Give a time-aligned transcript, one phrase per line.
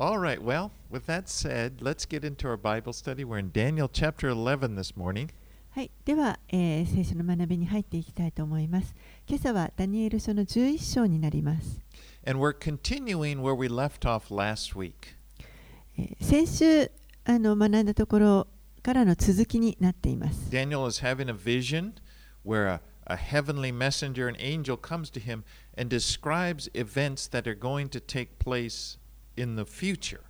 [0.00, 3.24] All right, well, with that said, let's get into our Bible study.
[3.24, 5.30] We're in Daniel chapter 11 this morning.
[5.70, 8.94] はい、では、えー聖書の学びに入っていきたいと思います。
[9.26, 11.80] 今朝はダニエル書の11章になります。
[12.24, 15.16] And we're continuing where we left off last week.
[15.98, 16.90] えー先週
[17.24, 18.46] あの学んだところ
[18.84, 20.48] からの続きになっています。
[20.48, 21.94] Daniel is having a vision
[22.44, 25.42] where a, a heavenly messenger, an angel, comes to him
[25.76, 28.96] and describes events that are going to take place
[29.40, 30.20] in the future.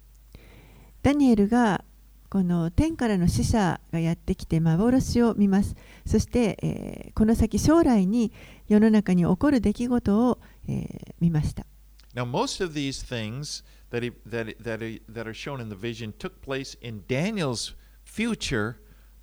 [1.02, 1.84] ダニエルが
[2.28, 5.74] この天からの使者がやってきて幻を見ます。
[6.06, 8.32] そして、えーこの先将来に
[8.68, 11.64] 世の中に起こる出来事を、えー見ました。
[12.14, 16.40] Now, most of these things that, he, that, that, that are shown in the vision took
[16.42, 18.76] place in Daniel's future,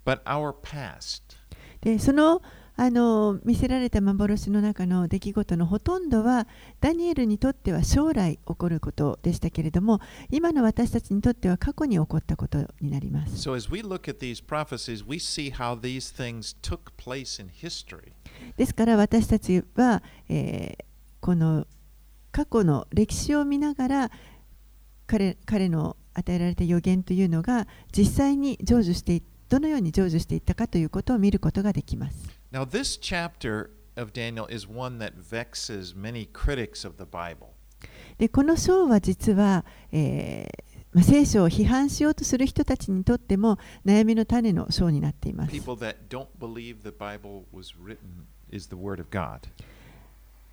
[0.05, 1.21] but our past.
[1.81, 2.41] でその
[2.77, 6.47] あの見せられた幻の中の出来事のほとんどは
[6.81, 13.41] ダニエルにとっては将来起こることでしたけれども今の私たちにとっては過去に起こったことになります。
[18.57, 20.85] ですから私たちは、えー
[21.25, 21.65] この
[22.31, 24.11] 過去の歴史を見ながら
[25.07, 32.34] 彼彼の与えられた予言というのが実際に成就していどのように成就していったかということを見ることができます。
[32.55, 37.49] Now, this chapter of Daniel is one that vexes many critics of the Bible.
[38.17, 45.51] でこの章は実は、えーまあ、聖書を批判しようとする人たちにとっても悩みの種の章になっています。
[45.51, 47.97] People that don't believe the Bible was written
[48.49, 49.41] is the Word of God.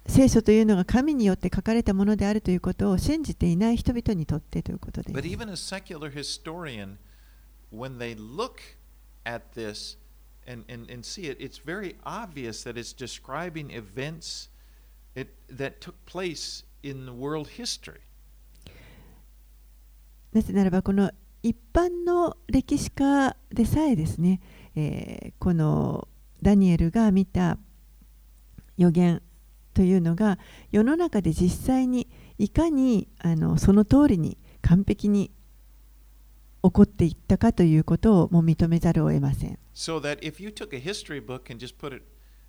[0.08, 5.24] 聖書というのが神によって書かれたものであるということを信じていない人々にとってということです But。
[5.24, 6.96] even a secular historian,
[7.72, 8.56] when they look
[9.24, 10.01] at this
[10.46, 14.48] and, and, and see it, it's very obvious that it's describing events
[15.14, 18.00] it, that took place in the world history.
[20.32, 21.10] なぜならばこの
[21.42, 24.40] 一般の歴史家でさえですね、
[24.74, 26.08] えーこの
[26.42, 27.56] ダニエルが見た
[28.76, 29.22] 予言
[29.74, 30.38] というのが
[30.70, 35.30] 世の中で実際にいかにあのその通りに完璧に
[36.62, 39.58] 起こっていったかということをもう認めざるを得ません。
[39.74, 42.02] So that if you took a history book and just put it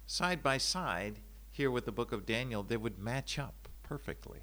[0.05, 3.53] side by side here with the book of Daniel, they would match up
[3.87, 4.41] perfectly.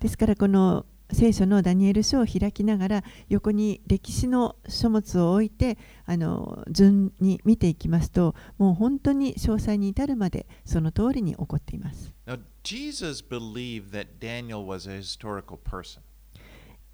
[0.00, 12.12] ですからこの聖書のダニエル書を開きながら横に歴史の書物を置いてあの順に見ていきますともう本当に詳細に至るまでその通りに起こっています。
[12.26, 16.00] Now, Jesus believed that Daniel was a historical person.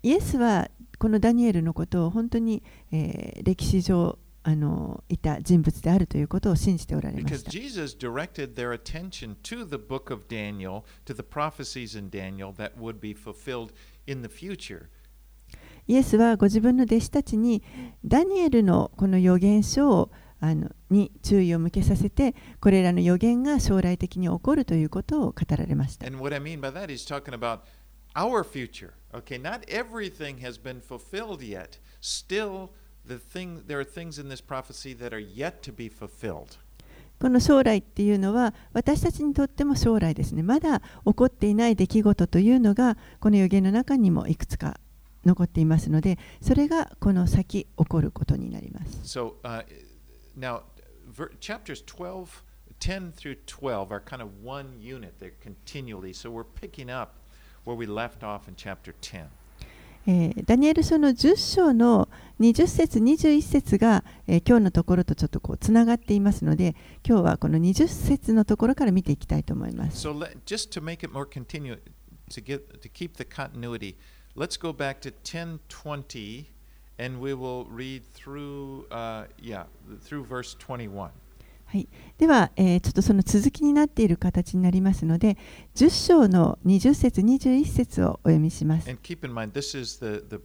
[0.02, 0.68] イエスは
[0.98, 7.50] このダニエルのことを本当に、えー歴史上あのいた人物であるということを信じておられました。
[15.88, 17.62] イエス様はご自分の弟子たちに
[18.04, 20.10] ダニエルのこの予言書を
[20.40, 26.06] あのに注意を向けさせて、これらの予言が将来的に起こるということを語られました。
[28.14, 28.92] Our future.
[29.14, 31.78] Okay, not everything has been fulfilled yet.
[32.02, 32.70] Still,
[33.07, 36.57] the thing there are things in this prophecy that are yet to be fulfilled.
[37.19, 44.79] この将来っていうのは私たちにとっても将来ですねまだ起こっていない出来事というのがこの予言の中にもいくつか
[45.25, 49.17] 残っていますのでそれがこの先起こることになります。
[49.17, 49.65] So uh,
[50.37, 50.61] now,
[51.11, 52.43] ver- chapters 12,
[52.79, 55.19] 10 through 12 are kind of one unit.
[55.19, 56.13] They're continually.
[56.13, 57.15] So we're picking up
[57.65, 59.27] where we left off in chapter 10.
[60.06, 62.08] えーダニエル書の10章の
[62.40, 66.74] 20節21節が、えー今日のところとちょっとこうつながっていますので
[67.06, 70.06] 今日はこの20節のところから見ていきたいと思います。
[70.06, 71.78] So let, just to make it more continue,
[72.30, 73.94] to get to keep the continuity,
[74.36, 76.46] let's go back to 1020,
[76.98, 79.64] and we will read through, uh, yeah,
[80.04, 81.10] through verse 21.
[81.72, 81.88] はい、
[82.18, 85.38] では、えーちょっとその続きになっている形になりますので
[85.74, 88.90] 10章の20節21節をお読みします。
[88.90, 88.98] Mind,
[89.98, 90.38] the, the.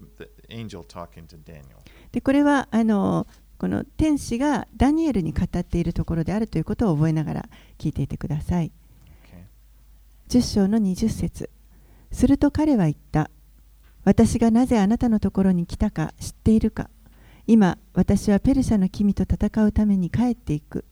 [2.14, 8.72] でこれはあのこの天使がダニエルに語っているところであるということを覚えながら聞いていてください。
[10.30, 10.40] Okay.
[10.40, 11.50] 10章の20節
[12.10, 13.30] すると彼は言った。
[14.06, 16.90] 私がなぜあなたのところに来たか知っているか
[17.48, 20.86] 今、私はペルシャの君と戦うために帰っていく。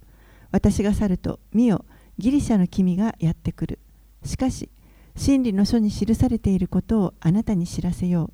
[0.52, 1.86] 私が去ると、見よ、
[2.18, 3.80] ギリシャの君がやってくる。
[4.24, 4.70] しかし、
[5.16, 8.34] 真理の書に記されていることをあなたに知らせよう。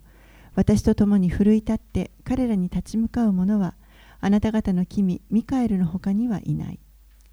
[0.56, 3.76] 私と共に奮い立って彼らに立ち向かう者は、
[4.20, 6.80] あなた方の君、ミカエルの他にはいない。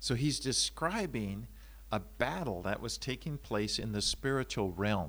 [0.00, 1.44] So he's describing
[1.90, 5.08] a battle that was taking place in the spiritual realm.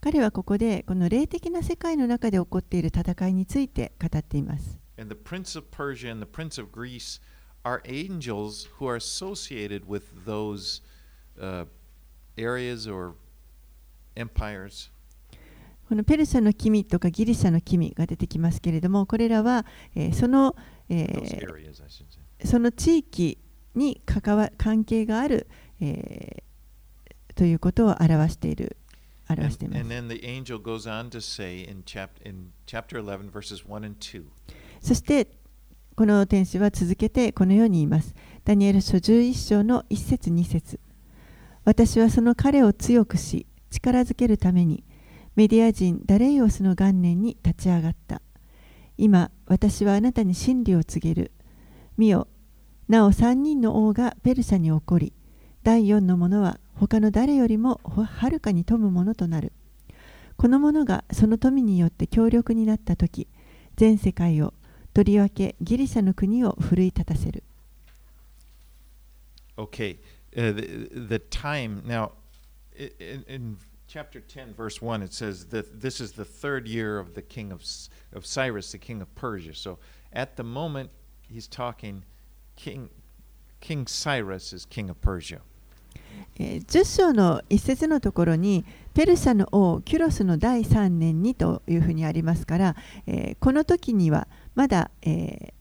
[0.00, 4.78] 彼はここでこの霊的な世界の中で起こっている戦いについて語っています。
[4.98, 7.20] And the prince of Persia and the prince of Greece
[7.64, 10.82] our angels who are associated with those
[11.38, 11.66] uh,
[12.36, 13.14] areas or
[14.16, 14.90] empires.
[15.88, 20.54] このペルシャの君とかギリシャの君が出てきますけれども、これらは、えーそ,の
[20.88, 23.38] えー、その地域
[23.74, 25.48] に関,わ関係がある、
[25.80, 28.76] えー、ということを表している。
[29.28, 29.84] 表しています。
[34.80, 35.28] そして、
[36.00, 38.14] この天使は続けてこのように言います。
[38.46, 40.80] ダニエル書11章の1節2節
[41.66, 44.82] 私はその彼を強くし力づけるために
[45.36, 48.22] メディア人ダレイオスの元年に立ち上がった。
[48.96, 51.32] 今私はあなたに真理を告げる。
[51.98, 52.28] 見よ、
[52.88, 55.12] なお3人の王がペルシャに起こり、
[55.62, 59.52] 第4の者は他の誰よりもはるかに富むものとなる。
[60.38, 63.28] この者がその富によって強力になったとき、
[63.76, 64.54] 全世界を
[64.92, 67.42] とりわけギリシャの国を奮い立たせる。
[69.56, 69.98] Okay,
[70.36, 72.12] uh, the, the time now
[72.98, 73.56] in, in
[73.86, 77.52] chapter 10, verse 1, it says that this is the third year of the king
[77.52, 77.62] of,
[78.14, 79.54] of Cyrus, the king of Persia.
[79.54, 79.78] So
[80.12, 80.90] at the moment
[81.28, 82.04] he's talking,
[82.56, 82.88] King,
[83.60, 85.40] king Cyrus is king of Persia.
[86.38, 88.64] えー10章の一節のところに
[88.94, 92.76] ペルシャの王キュロスの第3年にというふうにありますから、
[93.06, 95.60] えーこの時にはまだ、えー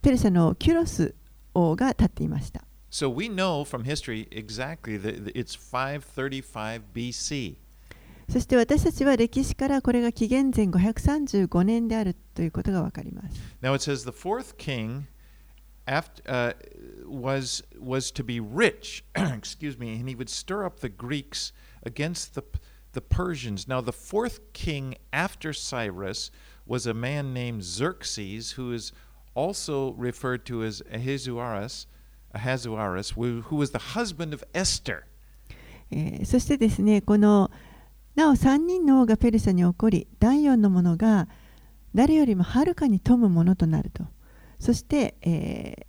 [0.00, 1.14] ペルシャのキュロス
[1.54, 2.62] 王が立っていました。
[2.90, 7.56] So we know from history exactly that it's 535 BC.
[8.28, 13.40] そして私たちは歴史からこれが紀元前535年であるということがわかります。
[13.60, 15.06] Now it says the fourth king
[15.86, 16.54] after, uh,
[17.06, 21.52] was was to be rich, excuse me, and he would stir up the Greeks
[21.84, 22.44] against the
[22.92, 23.66] the Persians.
[23.68, 26.30] Now the fourth king after Cyrus
[26.68, 28.92] was a man named Xerxes, who is
[29.34, 31.86] also referred to as Ahasuerus,
[32.34, 35.04] Ahasuerus, who, who was the husband of Esther.
[35.90, 37.50] えーそしてですねこの
[38.14, 41.28] なお3人の王がペルシャに起こり第4の者が
[41.94, 44.04] 誰よりもはるかに富むものとなると
[44.58, 45.88] そして、えー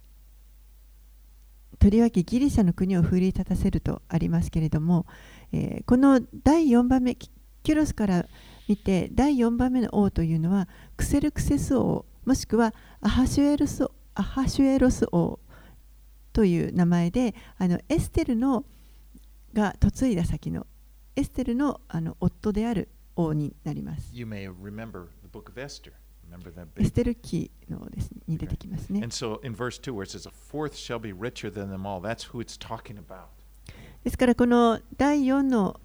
[1.79, 5.05] とりわけギリシャの国を奮い立たせるとありますけれども、
[5.53, 8.25] えーこの第4番目キュロスから
[8.69, 13.83] 見て第4番目の王というのはクセルクセス王もしくはアハシュエロス
[14.13, 15.39] アハシュエロス王
[16.31, 18.63] という名前であのエステルの
[19.55, 20.67] が嫁いだ先の
[21.15, 24.11] エステルのあの夫である王になります。
[24.13, 25.93] You may remember the book of Esther.
[26.29, 29.11] Remember that エステル記のです、ね、に出てきますね And。
[29.11, 32.31] so in verse 2, where it says, A fourth shall be richer than them all, that's
[32.31, 33.23] who it's talking about.
[34.03, 35.81] ですからこの第4の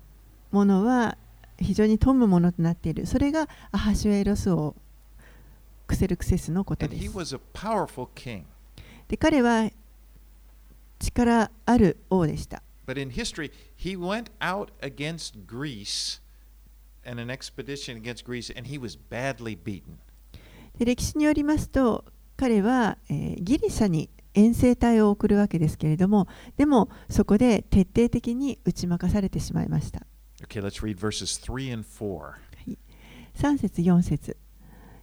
[0.53, 1.17] ものは
[1.59, 3.07] 非常に富むものとなっている。
[3.07, 4.75] それがアハシュエロス王
[5.87, 7.03] クセルクセスのことです。
[9.09, 9.71] で彼は
[10.99, 12.63] 力ある王でした。
[20.79, 22.05] 歴史によりますと、
[22.37, 30.07] 彼は、えー、ギリシャに遠征隊を送るわけですけれども、でもそこで徹底的に打ち負かされてしまいました。
[30.47, 32.35] 3 and 4.
[33.35, 34.37] 3節4節。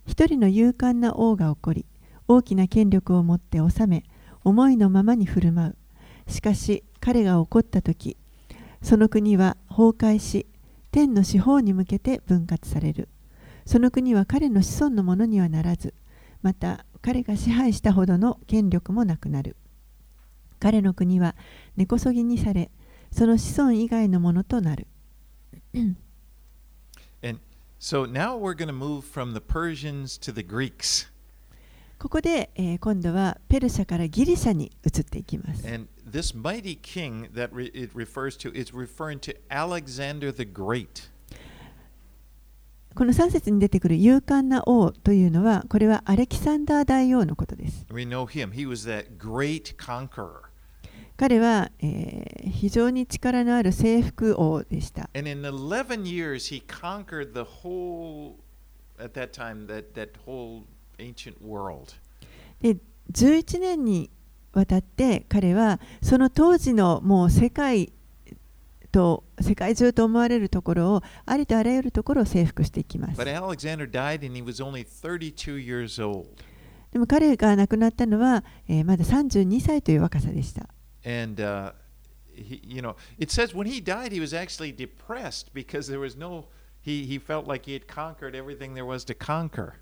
[0.05, 1.85] 一人の勇敢な王が起こり
[2.27, 4.03] 大きな権力を持って治め
[4.43, 5.75] 思いのままに振る舞
[6.27, 6.31] う。
[6.31, 8.17] しかし彼が起こった時
[8.81, 10.47] その国は崩壊し
[10.91, 13.09] 天の四方に向けて分割される。
[13.65, 15.93] その国は彼の子孫のものにはならず
[16.41, 19.55] また彼が支配したほどの権力もなくなる。
[20.59, 21.35] 彼の国は
[21.75, 22.71] 根こそぎにされ
[23.11, 24.87] その子孫以外のものとなる。
[25.73, 27.39] And
[27.79, 31.07] so now we're going to move from the Persians to the Greeks.
[31.99, 35.67] ここで、えー今度はペルシャからギリシャに移っていきます。
[35.67, 41.11] And this mighty king that re- it refers to is referring to Alexander the Great.
[42.95, 47.85] この3節に出てくる勇敢な王というのは、これはアレキサンダー大王のことです。
[47.89, 48.51] We know him.
[48.51, 50.50] He was that great conqueror.
[51.21, 55.07] 彼は、非常に力のある征服王でした。
[63.11, 64.09] 十一11年に
[64.51, 67.93] わたって彼はその当時の世界
[68.91, 73.23] 世界中と思われるところをありとあらゆるところを征服していきます。
[76.91, 78.43] でも彼が亡くなったのは、
[78.85, 80.67] まだ32歳という若さでした。
[81.04, 81.72] And uh,
[82.32, 86.16] he, you know, it says when he died, he was actually depressed because there was
[86.16, 86.46] no,
[86.80, 89.74] he, he felt like he had conquered everything there was to conquer.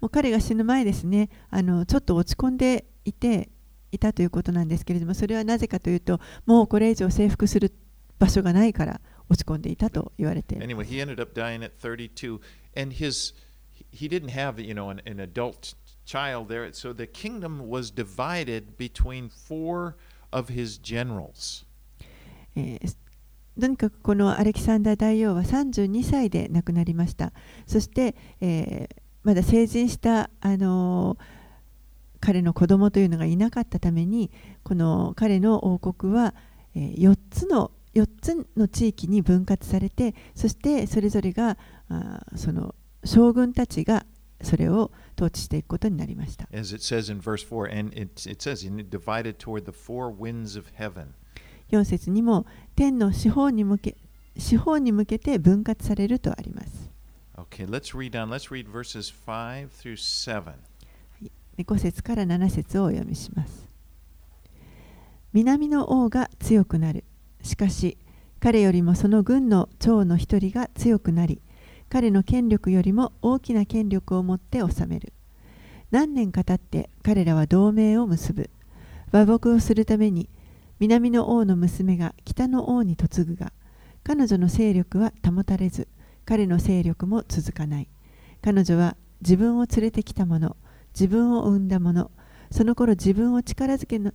[0.00, 3.50] もう彼が死ぬ前ですねあのちょっと落ち込んでいて
[3.92, 7.72] いたということなんですけれどもそれはなぜかというともうこれ以上征服する
[8.18, 12.40] 場所がないから落ち込んでいたと言われて Anyway, he ended up dying at 32,
[12.74, 13.34] and his,
[13.90, 15.74] he didn't have, you know, an, an adult
[16.04, 19.96] child there, so the kingdom was divided between four
[20.35, 21.65] Of his generals.
[23.59, 27.31] とにかくこのアレキサンダー大王は32歳で亡くなりました
[27.67, 31.23] そして、えーまだ成人した、あのー
[32.21, 34.31] 彼の子供というのがいなかったために
[34.63, 36.33] この彼の王国は、
[36.75, 41.57] えー4つの4つの地域に分割されてそしてそれぞれが
[41.89, 44.05] あその将軍たちが
[44.41, 46.47] それを統治していくことになりました。
[51.71, 52.45] 4節にも
[52.75, 53.95] 天の四法に向け
[54.37, 56.91] 四方に向けて分割されるとあります。
[61.57, 63.65] 5節から7節をお読みします。
[65.31, 67.03] 南の王が強くなる。
[67.41, 67.97] しかし、
[68.39, 71.41] 彼よりもその軍の長の一人が強くなり、
[71.95, 75.13] 彼の権力よりも大きな権力を持って治める。
[75.91, 78.49] 何年か経って彼らは同盟を結ぶ。
[79.13, 80.27] 和睦をするために、
[80.81, 83.53] 南の王の娘が北の王に嫁ぐが、
[84.03, 85.87] 彼女の勢力は保たれず、
[86.25, 87.87] 彼の勢力も続かない。
[88.41, 90.57] 彼女は自分を連れてきた者、
[90.93, 92.11] 自分を生んだ者、
[92.51, 94.11] その頃自分を力づけの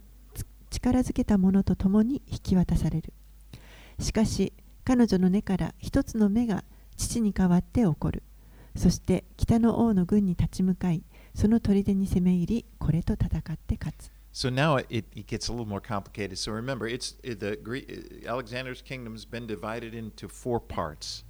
[0.69, 3.15] 力づけた者と共に引き渡される。
[3.99, 4.53] しかし、
[4.85, 6.63] 彼女の根から一つの目が
[7.01, 8.23] 父に代わって起こる。
[8.77, 11.03] そして北の王の軍に立ち向かい、
[11.35, 14.11] その砦に攻め入り、これと戦って勝つ。
[14.33, 16.37] So now it, it gets a little more complicated.
[16.37, 21.25] So remember, it's it- the Greek, Alexander's kingdom has been divided into four parts.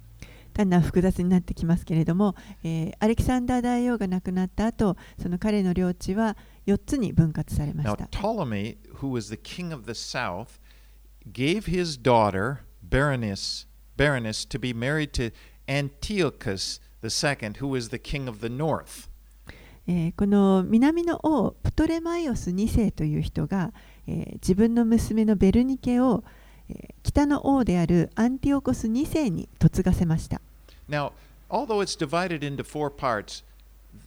[0.53, 6.35] だんだん複雑になってきますけれども、えーアレキサンダー大王が亡くなった後その彼の領地は
[6.67, 8.05] 4つに分割されまし Now た。
[8.05, 10.59] Ptolemy, who was the king of the south,
[11.31, 13.65] gave his daughter Berenice,
[13.97, 15.31] Berenice to be married to
[15.71, 19.07] Antiochus II, who was the king of the north.
[19.87, 23.71] えーこの南の王プトレマイオス2世という人が、
[24.05, 26.23] えー自分の娘のベルニケを、
[26.69, 30.41] えー北の王であるアンティオコス2世に嫁がせました。
[30.89, 31.13] Now,
[31.49, 33.43] although it's divided into four parts,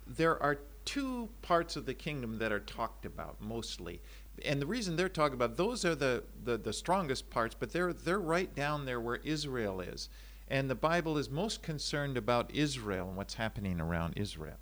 [0.06, 4.00] there are two parts of the kingdom that are talked about mostly.
[4.44, 7.92] And the reason they're talked about, those are the, the, the strongest parts, but they're,
[7.92, 10.08] they're right down there where Israel is.
[10.50, 14.56] And the Bible is most concerned about Israel and what's happening around Israel.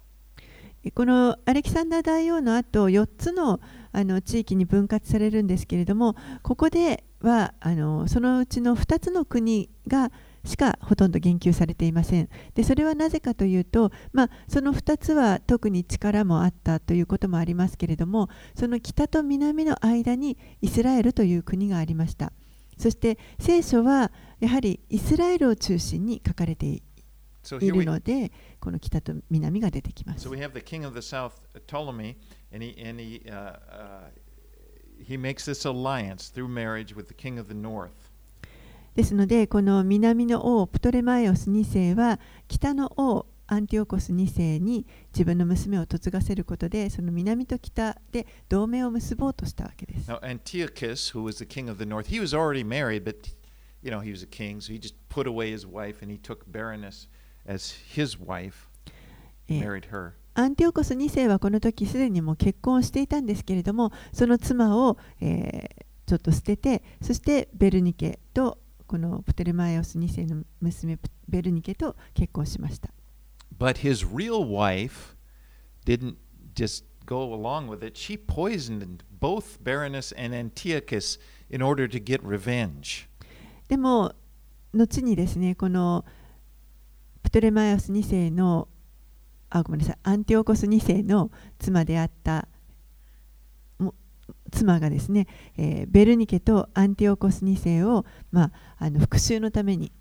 [0.94, 3.60] このアレキサンダー大王の後4つの
[3.92, 10.10] あの地域に分割されるんですけれどもここではあのそのうちの2つの国が
[10.44, 22.32] しかほとんど言及されていませんでそれはなぜかというと、まあ、その2つは特に力もあったということもありますけれどもその北と南の間にイスラエルという国がありました
[22.82, 24.10] そして聖書は
[24.40, 26.82] やはりイスラエルを中心に書かれてい
[27.60, 31.34] るのでこの北と南が出てきます so we have the king of the south,
[31.68, 32.16] Ptolemy,
[32.52, 34.10] and he, and he, uh, uh,
[34.98, 37.92] he makes this alliance through marriage with the king of the north.
[38.96, 50.10] ですのでこの南の王プトレマイオス2世は北の王アンティオコス2世に自分の娘を嫁がせることでその南と北で同盟を結ぼうとしたわけです。
[50.10, 53.34] Now, Antiochus, who was the king of the north, he was already married, but
[53.82, 56.18] you know he was a king, so he just put away his wife and he
[56.18, 57.08] took Berenice
[57.46, 58.70] as his wife,
[59.48, 60.12] えー married her.
[60.32, 72.90] アンティオコス2世はこの時すでにもう結婚していたんですけれどもその妻を、えーちょっと捨ててそしてベルニケとこのプテレマイオス2世の娘プベルニケと結婚しました。
[73.58, 75.14] But his real wife
[75.84, 76.16] didn't
[76.54, 77.96] just go along with it.
[77.96, 81.18] She poisoned both Berenice and Antiochus
[81.50, 83.08] in order to get revenge.
[83.68, 84.14] でも
[84.74, 86.04] 後にですねこの
[87.22, 88.68] プトレマイオス2世の
[89.50, 92.48] あごめんなさいアンティオコス2世の妻であった
[94.50, 99.92] 妻がですね、えーベルニケとアンティオコス2世を、まあ、あの復讐のために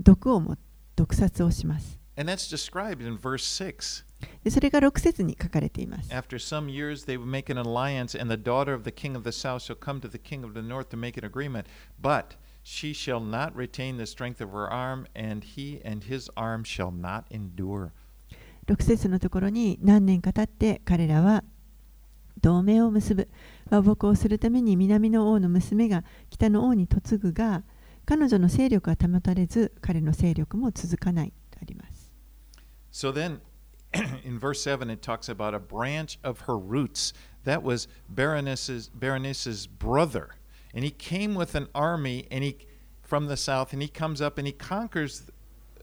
[0.00, 0.56] 毒をも
[0.94, 1.98] 毒殺をします。
[2.16, 4.04] And that's described in verse 6.
[4.42, 6.10] でそれが6節に書かれています。
[6.10, 9.30] After some years, they would make an alliance, and the daughter of the king of the
[9.30, 11.66] south shall come to the king of the north to make an agreement.
[12.00, 16.64] But she shall not retain the strength of her arm, and he and his arm
[16.64, 17.90] shall not endure.
[18.66, 21.44] 6節のところに何年か経って彼らは
[22.40, 23.28] 同盟を結ぶ
[23.70, 27.62] 和睦をするために南の王の娘が北の王に嫁ぐが
[28.04, 31.95] 彼女の勢力は保たれず彼の勢力も続かないとあります
[32.95, 33.41] So then,
[34.23, 37.13] in verse 7, it talks about a branch of her roots.
[37.43, 40.35] That was Berenice's, Berenice's brother.
[40.73, 42.57] And he came with an army and he
[43.11, 45.29] from the south, and he comes up and he conquers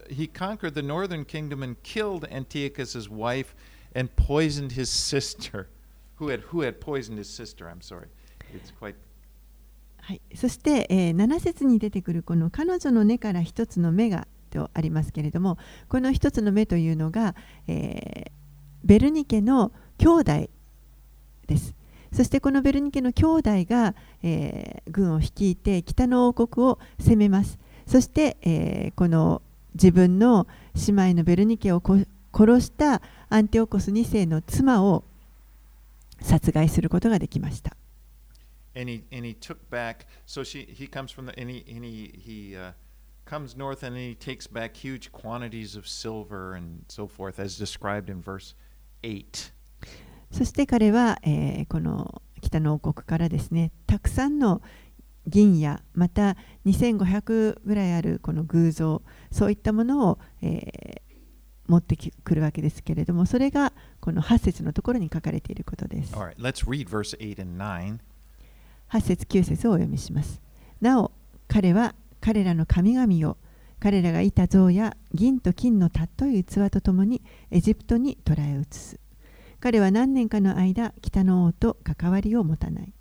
[0.08, 3.54] he conquered the northern kingdom and killed Antiochus's wife
[3.94, 5.68] and poisoned his sister.
[6.16, 7.68] Who had who had poisoned his sister?
[7.68, 8.08] I'm sorry.
[8.54, 8.94] It's quite
[10.00, 15.57] はい、そして、えー7節に出てくるこの彼女の根から一つの芽が とありますけれども
[15.89, 17.36] この一つの芽というのが、
[17.67, 18.31] えー
[18.86, 20.50] ベルニケの兄弟
[21.48, 21.74] です。
[22.12, 27.57] そしてこのベルニケの兄弟が、えー軍を率いて北の王国を攻めます。
[27.88, 29.41] そして、えーこの
[29.74, 30.48] 自分の
[30.86, 31.81] 姉妹のベルニケを
[32.33, 35.05] 殺したアンテオコス2世の妻を
[36.22, 37.77] 殺害することができました。
[38.75, 42.12] And he and he took back so she he comes from the and he and he,
[42.19, 42.74] he uh,
[50.31, 54.61] そして彼は、え、この北の王国からですねたくさんの
[55.27, 59.01] 銀やまた2500ぐらいあるこの偶像
[59.31, 61.01] そういったものを、え、
[61.67, 66.13] 持ってくるわけですけれどもそれがこの8節のところに書かれていることです。
[68.91, 70.41] 8節9節をお読みします。
[70.81, 71.11] なお
[71.47, 73.35] 彼は彼らの神々を
[73.81, 78.97] 彼らがいた像や銀と金の尊い器とともにエジプトに捕らえ移す。
[79.59, 82.93] 彼は何年かの間北の王と関わりを持たない。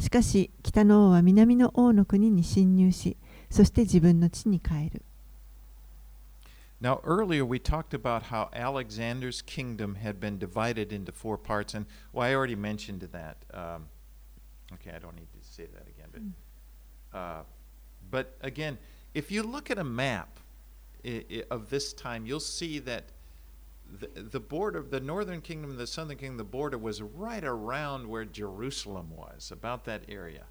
[0.00, 3.18] しかし北の王は南の王の国に侵入し、
[3.50, 5.02] そして自分の地に帰る。
[6.80, 12.26] now earlier we talked about how alexander's kingdom had been divided into four parts and well
[12.26, 13.86] i already mentioned that um,
[14.72, 17.42] okay i don't need to say that again but uh,
[18.14, 18.78] but again
[19.12, 20.38] if you look at a map
[21.50, 23.04] of this time you'll see that
[24.00, 28.06] the, the border the northern kingdom and the southern kingdom the border was right around
[28.06, 30.44] where jerusalem was about that area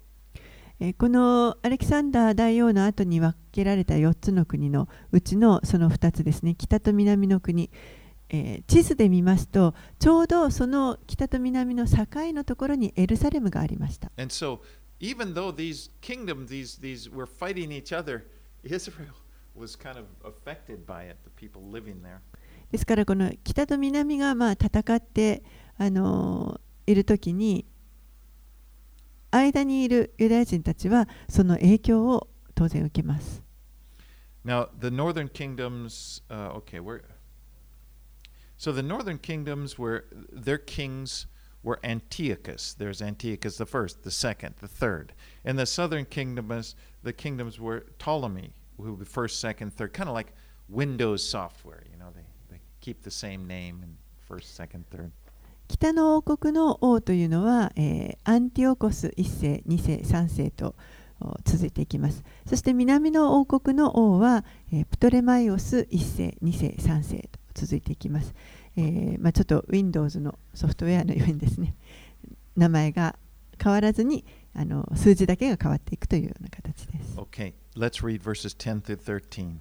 [0.80, 7.70] えーこのアレキサンダー大王の後に分けられた4つの国のうちのその2つですね北と南の国、
[8.28, 11.96] えー地図で見ますとちょうどその北と南の境
[12.32, 14.58] のところにエルサレムがありました And so,
[15.03, 18.25] even though these kingdoms, these these were fighting each other,
[18.63, 19.15] Israel
[19.55, 21.17] was kind of affected by it.
[21.23, 22.21] The people living there.
[22.71, 25.43] ですからこの北と南がまあ戦って、
[25.77, 27.67] あのーいる時に
[29.29, 33.43] 間にいるユダヤ人たちはその影響を当然受けます。
[34.43, 36.23] Now, the northern kingdoms.
[36.29, 37.03] Uh, okay, where?
[38.57, 41.27] So the northern kingdoms were their kings
[41.64, 42.74] were Antiochus.
[42.74, 46.76] There's Antiochus the first, the second, the third, and the southern kingdoms.
[47.02, 50.32] The kingdoms were Ptolemy, who were the first, second, third, kind of like
[50.68, 51.82] Windows software.
[51.90, 53.96] You know, they they keep the same name in
[54.28, 55.10] first, second, third.
[55.66, 60.74] 北の王国の王というのは、えーアンティオコス1世、2世、3世と
[61.44, 62.22] 続いていきます。
[62.46, 68.34] そして南の王国の王は、えープトレマイオス1世、2世、3世と続いていきます。
[68.76, 71.76] えーまあ、ちょっと Windows のソフトウェアのようにですね、
[72.56, 73.16] 名前が
[73.62, 77.16] 変わらずにあの数字だけが変わっていくというような形です。
[77.18, 79.58] Okay, let's read verses 10 through 13.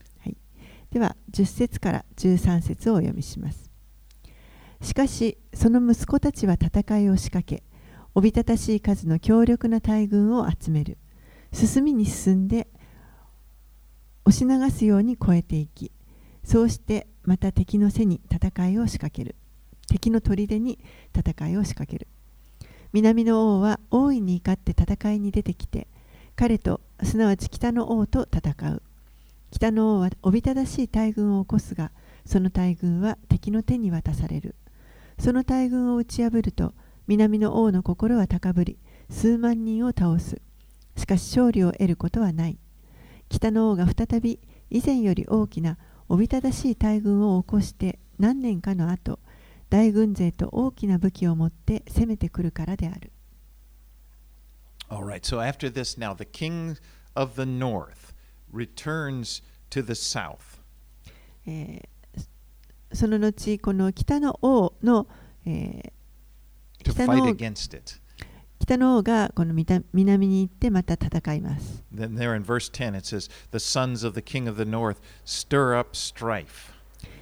[0.93, 3.71] では10節から13節をお読みします
[4.79, 7.63] しかしその息子たちは戦いを仕掛け
[8.13, 10.99] おびただしい数の強力な大軍を集める
[11.51, 12.67] 進みに進んで
[14.25, 15.91] 押し流すように越えていき
[16.43, 19.35] そうしてまた敵の背に戦いを仕掛ける。
[19.87, 20.79] 敵の砦に
[21.15, 22.07] 戦いを仕掛ける。
[22.93, 25.87] 南の王は大いに怒って戦いに出てきて
[26.35, 28.81] 彼とすなわち北の王と戦う。
[29.51, 31.91] 北の王はおびただしい大軍を起こすが
[32.25, 34.55] その大軍は敵の手に渡される。
[35.19, 36.73] その大軍を打ち破ると
[37.07, 38.77] 南の王の心は高ぶり
[39.09, 40.41] 数万人を倒す。
[40.95, 42.57] しかし勝利を得ることはない。
[43.29, 45.77] 北の王が再び以前より大きな
[46.13, 49.17] おびただしい大軍を起こして何年かの後
[49.71, 53.11] 大軍勢と大きな武器を持って攻めてくるからである
[54.89, 56.77] All right, so after this, now the king
[57.15, 58.13] of the north
[58.53, 60.59] returns to the south.
[61.47, 62.25] えー
[62.93, 65.07] その後この北の王の、
[65.47, 65.91] えー
[66.83, 67.99] to 北 fight の王 against it.
[68.63, 71.83] 北の王がこの南南に行ってまた戦います。
[71.93, 75.77] Then there in verse 10 it says, The sons of the king of the north stir
[75.77, 76.71] up strife.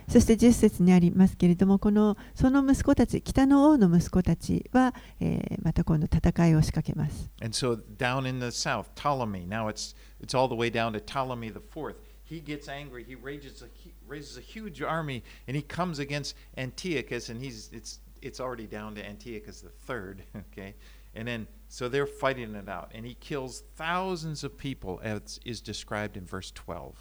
[0.08, 7.32] そして10節にありますけれども、このその息子たち、北の王の息子たちは、えー、また今度戦いを仕掛けます。
[7.42, 11.52] And so down in the south, Ptolemy, now it's, it's all the way down to Ptolemy
[11.52, 11.96] the fourth.
[12.24, 16.36] He gets angry, he raises a, he raises a huge army, and he comes against
[16.56, 20.22] Antiochus, and he's, it's, it's already down to Antiochus the third,
[20.54, 20.76] okay?
[21.16, 25.62] And then, so they're fighting it out, and he kills thousands of people, as is
[25.62, 26.94] described in verse 12.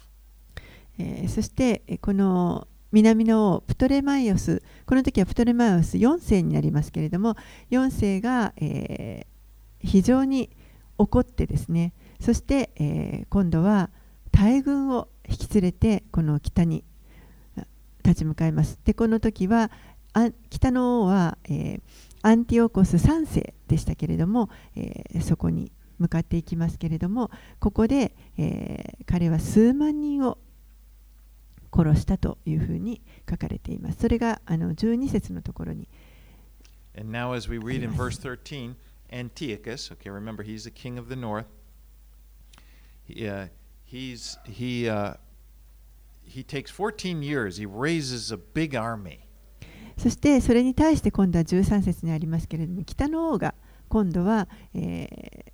[0.99, 7.35] えー、そしてこの南の王プトレマイオスこの時はプトレマイオス4世になりますけれども
[7.69, 10.49] 4世が、えー、非常に
[10.97, 13.89] 怒ってですねそして、えー、今度は
[14.31, 16.83] 大軍を引き連れてこの北に
[18.03, 19.71] 立ち向かいますでこの時は
[20.13, 21.81] あ北の王は、えー、
[22.23, 27.29] アンティオコス3世でしたけれども、えー、そこに向かっていきますけれども
[27.59, 30.37] ここで、えー、彼は数万人を
[31.73, 33.99] 殺したというふうに書かれています。
[34.01, 35.87] それがあの12節のところに。
[36.97, 38.75] And now, as we read in verse 13,
[39.11, 41.45] Antiochus, okay, remember he's the king of the north.
[43.03, 43.47] He, uh,
[43.85, 45.13] he's, he, uh,
[46.23, 49.29] he takes 14 years, he raises a big army.
[50.01, 53.53] そしてそれに対して今度は13節にありますけれども、北の王が
[53.87, 55.53] 今度は、え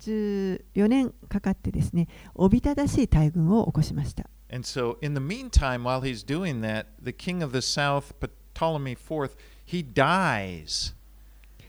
[0.00, 4.30] ー、14年かかってですね、おびただしい大軍を起こしました。
[4.52, 8.14] And so, in the meantime, while he's doing that, the king of the south,
[8.54, 10.94] Ptolemy IV, he dies.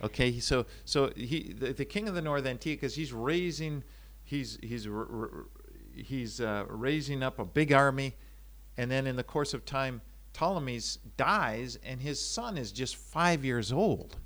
[0.04, 3.84] Okay, so so he the, the king of the north, Antiochus, he's raising,
[4.24, 4.88] he's he's
[5.96, 8.14] he's uh, raising up a big army,
[8.78, 10.02] and then in the course of time,
[10.34, 10.80] Ptolemy
[11.18, 14.18] dies, and his son is just five years old.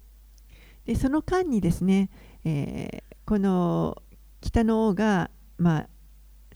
[0.85, 2.09] でその間にですね、
[2.43, 4.01] えー、この
[4.41, 5.89] 北の王が、まあ、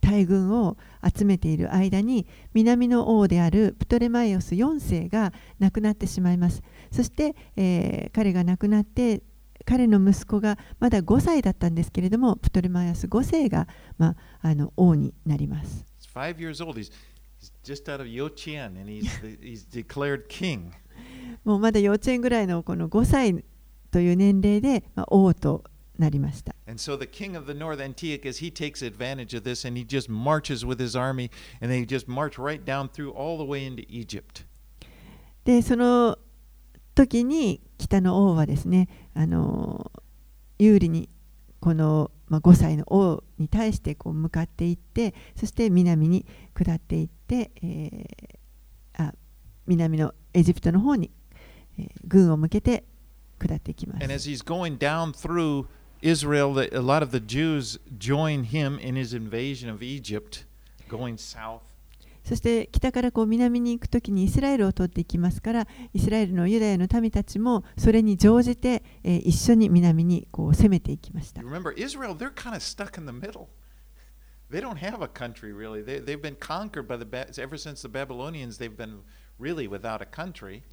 [0.01, 0.77] 大軍を
[1.15, 6.61] 集めている間に南の王であるプトレマイオス4世が亡くなってしまいます。
[6.91, 9.21] そして、えー、彼が亡くなって
[9.65, 15.85] 彼の息子がまだ5歳だったんですけれどもプトレマイオス5世が、まあ、あの王になります
[17.67, 20.71] just out of 幼稚園 and he's declared king
[21.43, 23.43] もうまだ幼稚園ぐらいのこの5歳
[23.91, 25.63] という年齢で王と
[25.97, 26.53] なりました。
[35.45, 36.19] でその
[36.93, 39.91] 時に北の王はですね、あの
[40.59, 41.09] 有利に
[41.59, 49.13] このまあ、5歳の王に対してこう向かっていって、そして南に下っていって、えー、あ
[49.65, 51.11] 南のエジプトの方に、
[51.79, 52.83] えー、軍を向けて
[53.39, 54.03] 下っていきます。
[54.03, 55.67] And as he's going down through
[56.01, 60.45] Israel, a lot of the Jews join him in his invasion of Egypt,
[60.89, 61.61] going south.
[62.27, 71.41] そして北からこう南に行くときにイスラエルを通っていきますからイスラエルのユダヤの民たちもそれに乗じて、えー、一緒に南にこう攻めていきました。
[71.41, 73.47] Remember, Israel, they're kind of stuck in the middle.
[74.51, 75.81] They don't have a country really.
[75.81, 77.05] They, they've been conquered by the
[77.41, 78.57] ever since the Babylonians.
[78.57, 79.03] They've been
[79.39, 80.63] really without a country.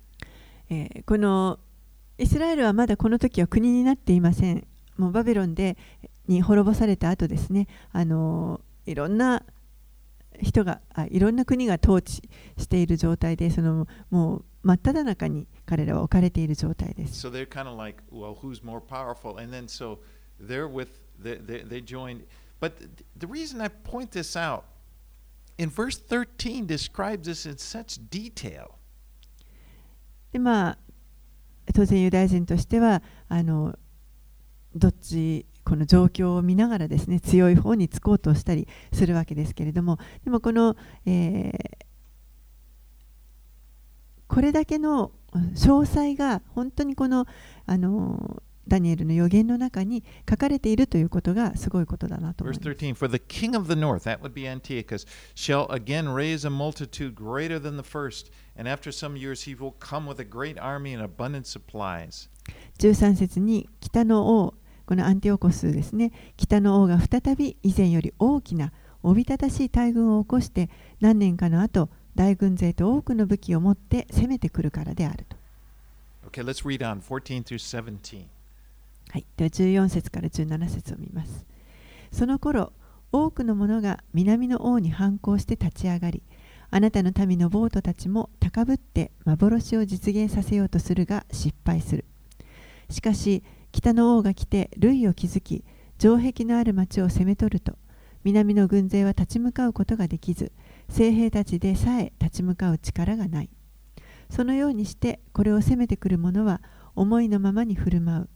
[0.68, 1.60] えー、この
[2.18, 4.66] イスラエルはまだこの時は国になっていません。
[4.96, 5.76] もうバビロンで
[6.26, 9.42] に滅ぼされた後ですねあのいろんな
[10.40, 12.22] 人があいろんな国が統治
[12.56, 17.26] している状態でそのもう真っ只中に彼らは置かれている状態です。
[17.26, 18.34] So kind of like, well,
[19.68, 19.98] so、
[20.66, 20.88] with,
[21.22, 21.80] they, they, they
[28.58, 28.72] out,
[30.32, 30.78] でまあ
[31.72, 33.78] 当然ユダヤ人としてはあの
[34.74, 41.76] どっちこの状況を見ながらですね強い方につこうとしたりするわけですけれどもでもこの、えー、
[44.28, 47.26] これだけの詳細が本当にこの
[47.66, 52.68] あのダニエルの予言の中に書かれているということがすごいことだなと思います。
[52.68, 57.14] 13 For the king of the north, that would be Antiochus, shall again raise a multitude
[57.14, 60.94] greater than the first, and after some years he will come with a great army
[60.94, 62.30] and abundant supplies.
[62.78, 64.54] 13節に北の王
[64.86, 70.70] このアンティオコスですね北の王が再び以前より大きなおびただしい大軍を起こして
[71.00, 75.36] 何年かの後大軍勢と多くの武器を持って攻めてくるからであると。
[76.30, 78.24] Okay, let's read on 14 through 17.
[79.10, 81.44] はい、では14節から17節を見ます。
[82.12, 82.72] その頃
[83.12, 86.22] 多くの者が南の王に反抗して立ち上がり
[86.70, 92.04] あなたの民のボートたちも高ぶって幻を実現させようとするが失敗する。
[92.90, 93.42] しかし
[93.74, 95.64] 北の王が来て類を築き
[95.98, 97.74] 城壁のある町を攻め取ると
[98.22, 100.52] 南の軍勢は立ち向かうことができず
[100.88, 103.50] 精兵たちでさえ立ち向かう力がない。
[104.30, 106.62] そのようにしてこれを攻めてくる者は
[106.94, 108.28] 思いのままに振る舞う。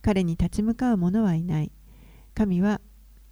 [0.00, 1.70] 彼に立ち向かう者はいない。
[2.34, 2.80] 神は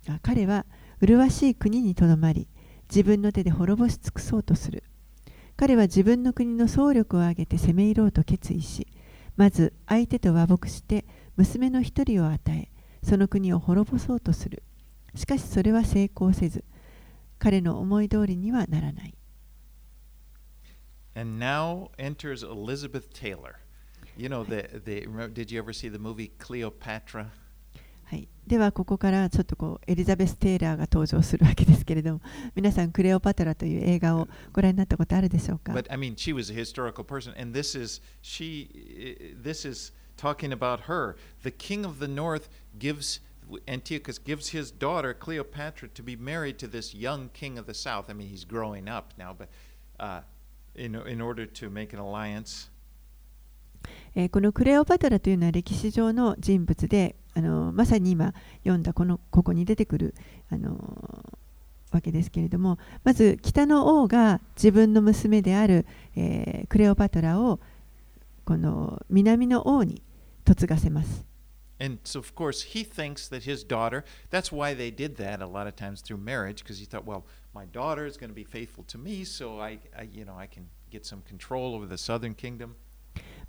[0.06, 0.66] あ彼は
[1.00, 2.46] 麗しい国にとどまり
[2.90, 4.84] 自分の手で滅ぼし尽くそうとする。
[5.56, 8.86] 彼は自分の国の総力を挙げて攻め入ろうと決意し
[9.36, 11.04] まず相手と和睦して
[11.36, 12.70] 娘の一人を与え、
[13.02, 14.62] その国を滅ぼそうとする。
[15.14, 16.64] しかしそれは成功せず、
[17.38, 19.14] 彼の思い通りにはならない。
[28.04, 32.20] はい、ではここからちょっとこうエリザベス・テイラーが登場するわけですけれども
[32.54, 35.72] 皆さん「クレオパトラ」という映画をご覧になったことあるでしょうか？
[40.16, 41.16] Talking about her.
[41.42, 42.48] The king of the north
[42.78, 43.20] gives
[43.68, 48.08] Antiochus gives his daughter Cleopatra to be married to this young king of the south.
[48.08, 49.48] I mean, he's growing up now, but
[50.00, 50.20] uh,
[50.74, 52.70] in in order to make an alliance.
[54.14, 60.14] えーこのクレオパトラというのは歴史上の人物であのまさに今読んだこのここに出てくる
[60.50, 60.78] あの
[61.90, 67.60] わけですけれどもまず北の王が自分の娘である、えークレオパトラを
[68.45, 70.01] この南の王に
[70.47, 71.25] 嫁がせます。
[71.79, 75.47] And so, of course, he thinks that his daughter, that's why they did that a
[75.47, 78.43] lot of times through marriage, because he thought, well, my daughter is going to be
[78.43, 81.97] faithful to me, so I, I, you know, I can get some control over the
[81.97, 82.75] southern kingdom.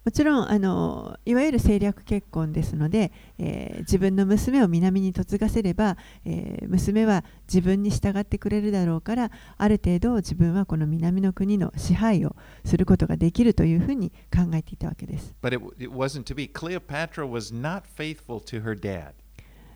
[0.06, 15.34] もちろんあのいわゆる政略結婚ですので、えー自分の娘を南に嫁がせれば、えー娘は自分に従ってくれるだろうからある程度自分はこの南の国の支配をすることができるというふうに考えていたわけです。
[15.42, 16.48] But it, it wasn't to be.
[16.48, 19.14] Cleopatra was not faithful to her dad.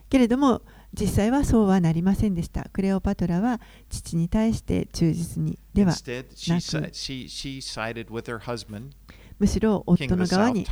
[0.10, 0.62] けれども
[0.94, 2.68] 実際はそうはなりませんでした。
[2.72, 6.89] クレオパトラは父に対して忠実にでは Instead, she, not si- good.
[6.94, 8.92] she, she sided with her husband,
[9.39, 10.65] むしろ夫の側に.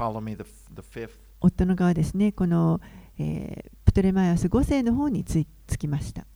[1.39, 2.81] 夫の側ですねこの、
[3.17, 6.27] えープトレマイアス5世の方についつきました。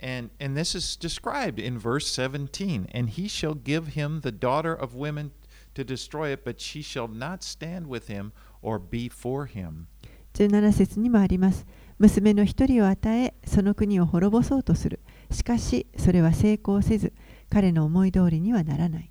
[0.00, 2.86] And, and this is described in verse 17.
[2.94, 5.32] And he shall give him the daughter of women
[5.74, 8.30] to destroy it, but she shall not stand with him
[8.62, 9.86] or be for him.
[10.34, 11.66] 17節にもあります。
[11.98, 15.00] 娘の一人を与え、その国を滅ぼそうとする。
[15.32, 17.12] しかし、それは成功せず、
[17.50, 19.10] 彼の思い通りにはならない。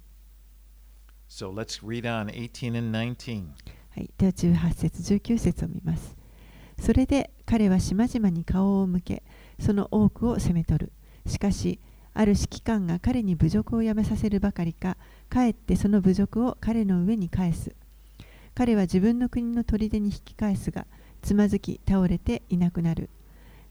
[1.30, 3.48] So let's read on 18 and 19.
[3.90, 6.16] はい、では18節、19節を見ます。
[6.80, 9.24] それで彼は島々に顔を向け、
[9.60, 10.92] その多くを攻め取る。
[11.26, 11.80] しかし、
[12.14, 14.98] ある指揮官が彼に侮辱をやめさせるばかりか、
[15.30, 17.76] かえってその侮辱を彼の上に返す。
[18.56, 20.88] 彼は自分の国の砦に引き返すが、
[21.22, 23.10] つまずき倒れていなくなる。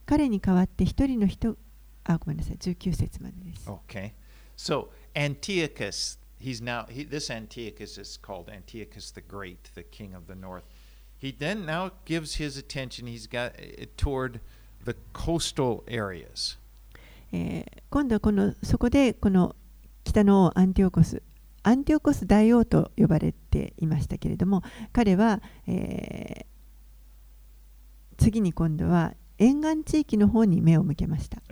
[0.05, 1.57] 彼に代わって一人の人、
[2.05, 3.69] あ、ごめんなさい、19節までです。
[3.69, 4.13] Okay.
[4.57, 10.27] So Antiochus, he's now, he, this Antiochus is called Antiochus the Great, the king of
[10.27, 10.65] the north.
[11.19, 14.41] He then now gives his attention, he's got it toward
[14.85, 16.59] the coastal areas.
[17.33, 19.57] えー今度はこのそこでこの
[20.05, 21.23] 北のアンティオコス
[21.63, 26.57] アンティオコス大王と呼ばれていましたけれども彼は、えー
[28.19, 31.43] 次に今度は沿岸地域の方に目を向けました。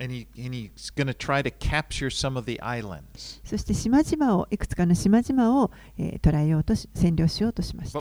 [3.43, 7.99] そして島々を、いくつかの島々を、えー、捉えようと占領しようとしました。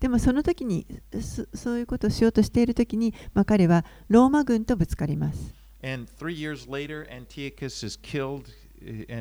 [0.00, 0.86] でもその時に
[1.20, 5.54] そ、そういうことをしようとしている時に、まあ、彼はローマ軍とぶつかります。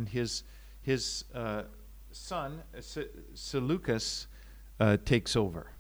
[0.05, 0.43] His,
[0.85, 1.65] his, uh,
[2.11, 2.61] son,
[3.33, 4.27] Seleucus,
[4.79, 5.72] uh, takes over.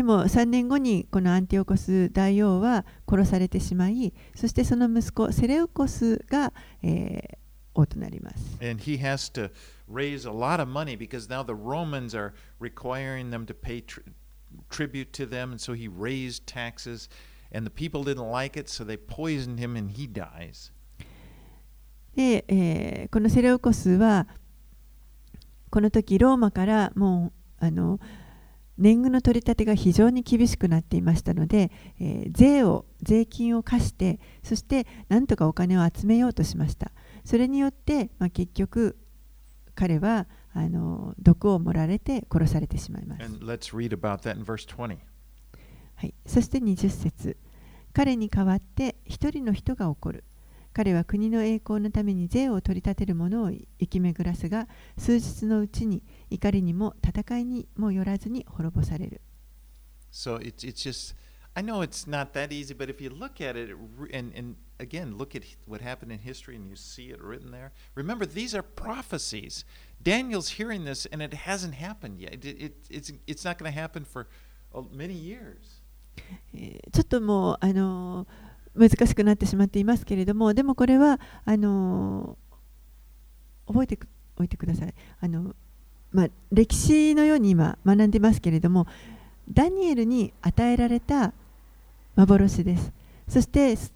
[0.00, 7.38] でも3年後にこのアンティオコス大王は殺されてしまいそしてその息子セレウコスが、えー
[7.74, 9.50] 王となります And he has to
[9.86, 14.02] raise a lot of money because now the Romans are requiring them to pay tri-
[14.70, 15.50] tribute to them.
[15.50, 17.08] And so he raised taxes,
[17.52, 20.72] and the people didn't like it, so they poisoned him, and he dies.
[22.16, 24.26] で、えーこのセレウコスは
[25.70, 28.00] この時ローマからもうあの
[28.80, 36.90] 年貢の取り立てが非常に厳しくなっていましたので、えー税を税金を課してそしてなんとかお金を集めようとしました。
[37.24, 38.96] それによって、まあ、結局
[39.74, 43.24] 彼はあの毒を盛られて殺されてしまいます。
[43.24, 44.98] And let's read about that in verse 20.
[45.94, 47.36] はい、そして20節。
[47.92, 50.24] 彼に代わって一人の人が起こる
[50.72, 59.20] 彼は国の栄光のために税を取り立てる者を生き巡らすが数日のうちに怒りにも戦いにもよらずに滅ぼされる
[60.12, 61.14] So it's, it's just,
[61.54, 63.70] I know it's not that easy, but if you look at it,
[64.12, 67.72] and, and again look at what happened in history and you see it written there?
[67.94, 69.64] Remember, these are prophecies.
[70.02, 72.44] Daniel's hearing this and it hasn't happened yet.
[72.44, 74.28] It, it, it's, it's not going to happen for
[74.74, 75.80] uh, many years.
[76.52, 82.50] えーちょっともうあのー難しくなってしまっていますけれどもでもこれはあのー
[83.72, 84.94] 覚えてくおいてください。
[85.20, 85.54] あの、
[86.10, 88.86] まあ、歴史のように今学んでますけれども
[89.48, 91.32] ダニエルに与えられた
[92.16, 92.92] 幻です。
[93.28, 93.92] そしてす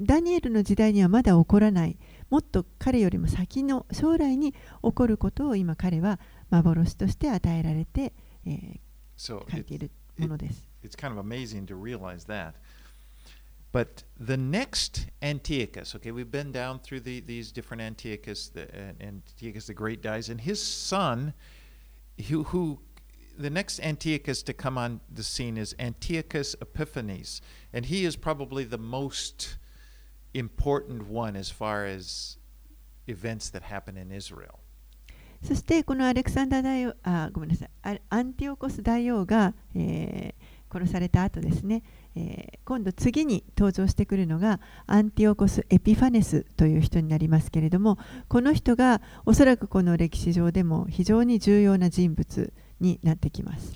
[0.00, 1.98] ダニエルの時代にはまだ起こらない
[2.30, 4.58] もっと彼よりも先の将来に起
[4.92, 6.18] こることを今彼は
[6.50, 8.12] 幻として与えられて、
[8.46, 8.80] え
[9.16, 10.66] So ー書い it, ているものです。
[10.82, 11.12] it's kind
[13.73, 18.93] But the next Antiochus, okay, we've been down through the, these different Antiochus, the, uh,
[18.99, 21.33] Antiochus the Great dies, and his son,
[22.29, 22.79] who, who
[23.37, 28.63] the next Antiochus to come on the scene is Antiochus Epiphanes, and he is probably
[28.63, 29.57] the most
[30.33, 32.37] important one as far as
[33.07, 34.59] events that happen in Israel.
[35.41, 41.81] そしてこのアレクサンダー大王あごめんなさいアアンティオコス大王が、えー殺された後ですね、
[42.16, 47.98] えー今度次に登場してくるのがアンティオコス・エピファネスという人になりますけれども
[48.28, 53.72] この人がおそらくこの歴史上でも非常に重要な人物になってきます。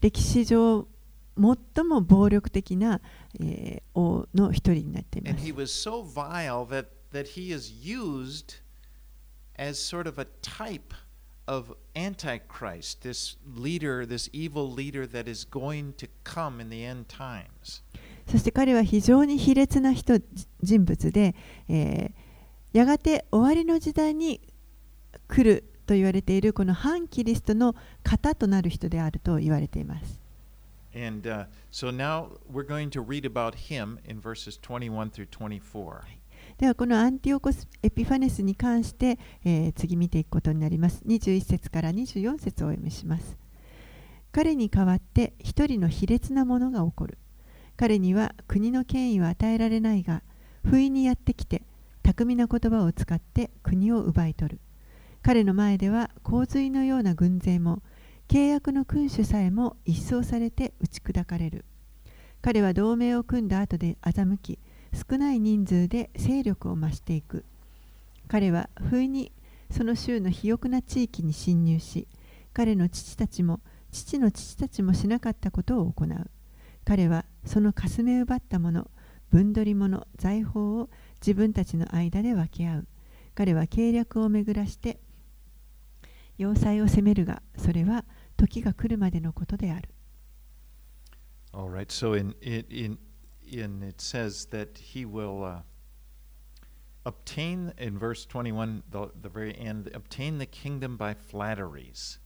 [0.00, 0.86] 歴史上
[1.36, 3.00] 最も暴力的な、
[3.40, 5.54] えー王の一人になっていま And す he。
[5.54, 6.04] was so
[11.48, 17.08] of Antichrist, this leader, this evil leader that is going to come in the end
[17.08, 17.82] times.
[18.30, 20.20] そして彼は非常に卑劣な人
[20.62, 21.34] 人物で、
[21.68, 22.28] えー
[22.72, 24.40] やがて終わりの時代に
[25.26, 30.20] 来ると言われているこの反キリストの型となる人であると言われています。
[30.94, 36.02] And uh, so now we're going to read about him in verses 21 through 24.
[36.58, 41.04] ではこのアンティオコス・エピファネスに関して、えー次見ていくことになります。
[41.06, 43.38] 21節から24節をお読みします。
[44.32, 47.18] 彼に代わって一人の卑劣なものが起こる。
[47.76, 50.24] 彼には国の権威は与えられないが、
[50.64, 51.62] 不意にやってきて、
[52.02, 54.60] 巧みな言葉を使って国を奪い取る。
[55.22, 57.82] 彼の前では洪水のような軍勢も、
[58.26, 61.64] 契約の君主さえも一掃されて打ち砕かれる。
[62.42, 64.58] 彼は同盟を組んだ後で欺き、
[64.92, 67.44] 少ない人数で勢力を増していく。
[68.26, 69.32] 彼は不意に
[69.70, 72.06] その州の肥沃な地域に侵入し
[72.52, 76.30] 彼の父たちも父の父たちもしなかったことを行う。
[76.84, 78.90] 彼はそのかすめ奪ったもの
[79.30, 82.88] 分取り物財宝を自分たちの間で分け合う。
[83.34, 84.98] 彼は計略を巡らして
[86.38, 88.04] 要塞を攻めるがそれは
[88.36, 89.90] 時が来るまでのことである。
[91.52, 92.98] Alright, so in, in, in,
[93.52, 95.60] in it says that he will uh,
[97.06, 102.18] obtain, in verse 21, the, the very end, obtain the kingdom by flatteries.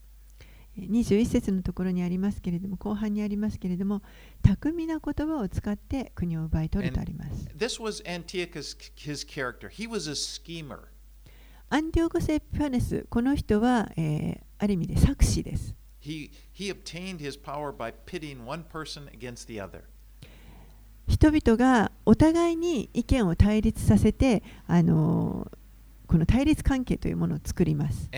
[0.79, 4.01] 21節のところにありますけれども後半にありますけれども
[4.43, 9.69] 巧みな言葉を使って国を奪い取るとあります This was Antiochus, his character.
[9.69, 10.89] He was a schemer.
[11.69, 19.85] アンティオコス・エピファネスこの人は、えーある意味で作詞です He, he obtained his power by pitting one person against the other.
[21.09, 25.51] 人々がお互いに意見を対立させて、あの、
[26.07, 28.09] この対立関係というものを作ります。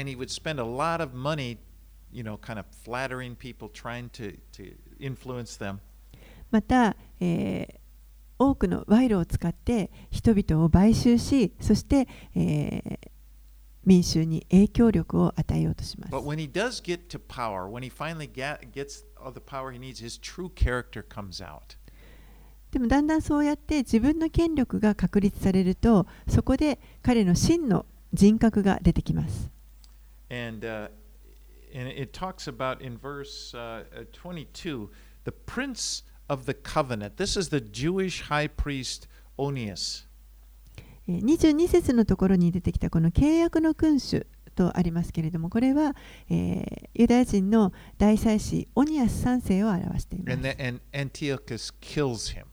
[6.51, 7.79] また、えー、
[8.39, 13.11] 多くの賄賂を使って人々を買収し、そして、えー、
[13.85, 16.11] 民衆に影響力を与えようとします。
[22.75, 29.49] でもだんだんそうやって自分の権力が確立されるとそこで彼の真の人格が出てきます。
[30.29, 30.91] And, uh,
[31.73, 34.89] and it talks about in verse uh, uh, 22
[35.25, 37.17] the prince of the covenant.
[37.17, 39.09] This is the Jewish high priest
[39.39, 40.09] Onias.
[41.07, 45.95] えー22節のところに出てきたこの契約の君主とありますけれどもこれは、
[46.29, 50.57] えーユダヤ人の大祭司オニアス3世を表していま And, す。
[50.57, 52.47] the, and Antiochus kills him.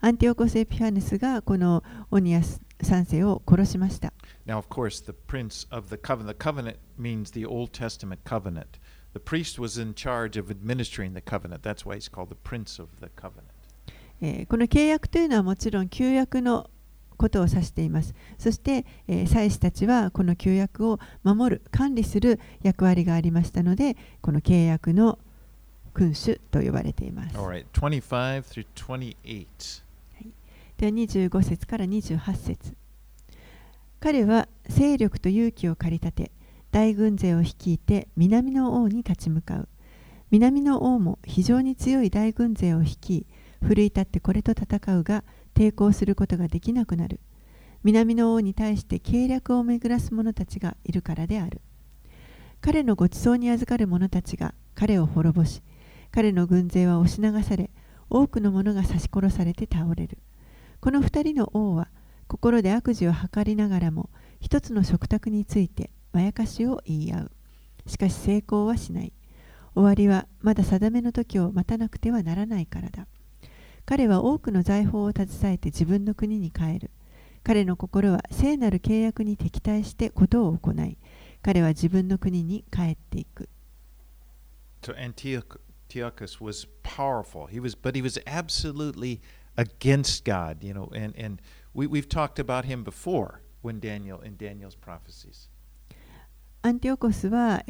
[0.00, 4.12] アンティオコス・エピファネスがこのオニアス3世を殺しました。
[4.46, 8.78] Now, of course, the prince of the covenant, the covenant means the Old Testament covenant.
[9.12, 11.62] The priest was in charge of administering the covenant.
[11.62, 13.50] That's why he's called the prince of the covenant.
[14.20, 16.70] えーこの契約というのはもちろん旧約の
[17.16, 18.14] ことを指しています。
[18.38, 25.18] そして、えー祭司たちはこの旧約を守る、管理する役割がありましたので、この契約の
[25.92, 27.36] 君主と呼ばれています。
[27.36, 29.87] All right, 25 through 28.
[30.78, 32.76] で25節から28節。
[33.98, 36.32] 彼は勢力と勇気を駆り立て
[36.70, 39.68] 大軍勢を率いて南の王に立ち向かう。
[40.30, 43.26] 南の王も非常に強い大軍勢を率い
[43.60, 47.18] 奮い立ってこれと戦うが抵抗することができなくなる。
[47.82, 51.60] 南の王に対して計略を巡らす者たちがいるからである。
[52.60, 55.62] 彼のごちそうに預かる者たちが彼を滅ぼし
[56.12, 57.70] 彼の軍勢は押し流され
[58.10, 60.18] 多くの者が刺し殺されて倒れる。
[60.80, 61.88] この二人の王は
[62.26, 64.10] 心で悪事を図りながらも
[64.40, 67.30] 一つの食卓についてまやかしを言い合う。
[67.86, 69.12] しかし成功はしない。
[69.74, 73.06] 終わりはまだ定めの時を待たなくてはならないからだ。
[73.86, 76.90] 彼は多くの財宝を携えて自分の国に帰る。
[77.42, 80.98] 彼の心は聖なる契約に敵対してことを行い
[81.40, 83.48] 彼は自分の国に帰っていく。
[84.82, 87.46] So Antiochus was powerful.
[87.46, 89.20] He was, but he was absolutely
[96.62, 97.64] アンティオコスは、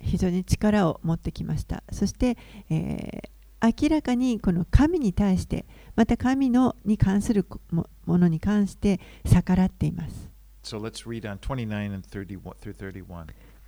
[0.00, 1.84] 非常に力を持ってきました。
[1.92, 2.38] そして、
[2.70, 10.30] 明らかにこの神に対して、また神のに関するも,のに関して逆らっています。
[10.62, 10.78] So、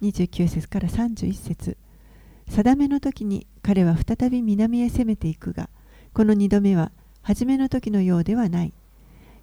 [0.01, 1.76] 29節から31節
[2.49, 5.68] 定めの時に彼は再び南へ攻めていくが、
[6.13, 6.91] この2度目は
[7.23, 8.73] 初めの時のようではない。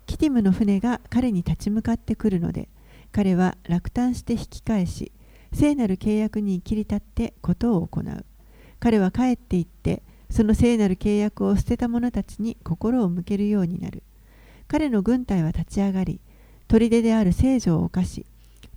[0.06, 2.70] キティムの船が彼に立ち向かってくるので
[3.12, 5.12] 彼は落胆して引き返し
[5.54, 8.26] 聖なる契約に切り立ってことを行う。
[8.80, 14.04] 彼は帰っていってその聖なる契約を捨てた者たちに心を向けるようになる。
[14.68, 16.20] 彼の軍隊は立ち上がり
[16.68, 18.26] 砦である聖女を犯し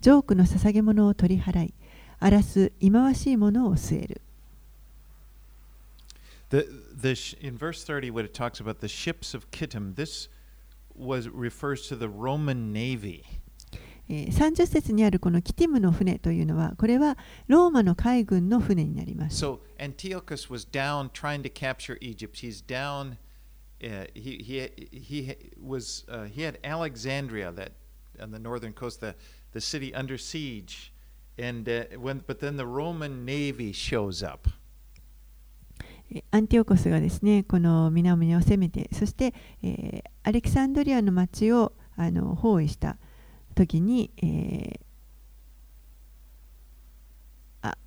[0.01, 1.75] ジョークの捧げ物を取り払い
[2.21, 4.21] 荒らす忌まわしいものを据える。
[7.16, 10.28] sh- in verse 30, when it talks about the ships of Kittim, this
[10.94, 13.24] was refers to the Roman navy.
[14.08, 17.18] えー30節にあるこのキティムの船というのはこれは
[17.48, 22.40] ローマの海軍の船になります So Antiochus was down trying to capture Egypt.
[22.40, 23.18] He's down.
[23.84, 27.72] Uh, he he he was uh, he had Alexandria that
[28.22, 29.16] on the northern coast, the
[29.54, 30.94] the city under siege,
[31.38, 34.48] and uh, when but then the Roman navy shows up.
[36.31, 42.99] アンティオコスがですねこの南を攻めてそして、えーアレキサンドリアの町をあの包囲した
[43.55, 44.81] 時に、えー
[47.63, 47.79] あ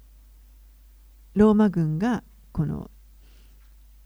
[1.35, 2.89] ローマ軍がこの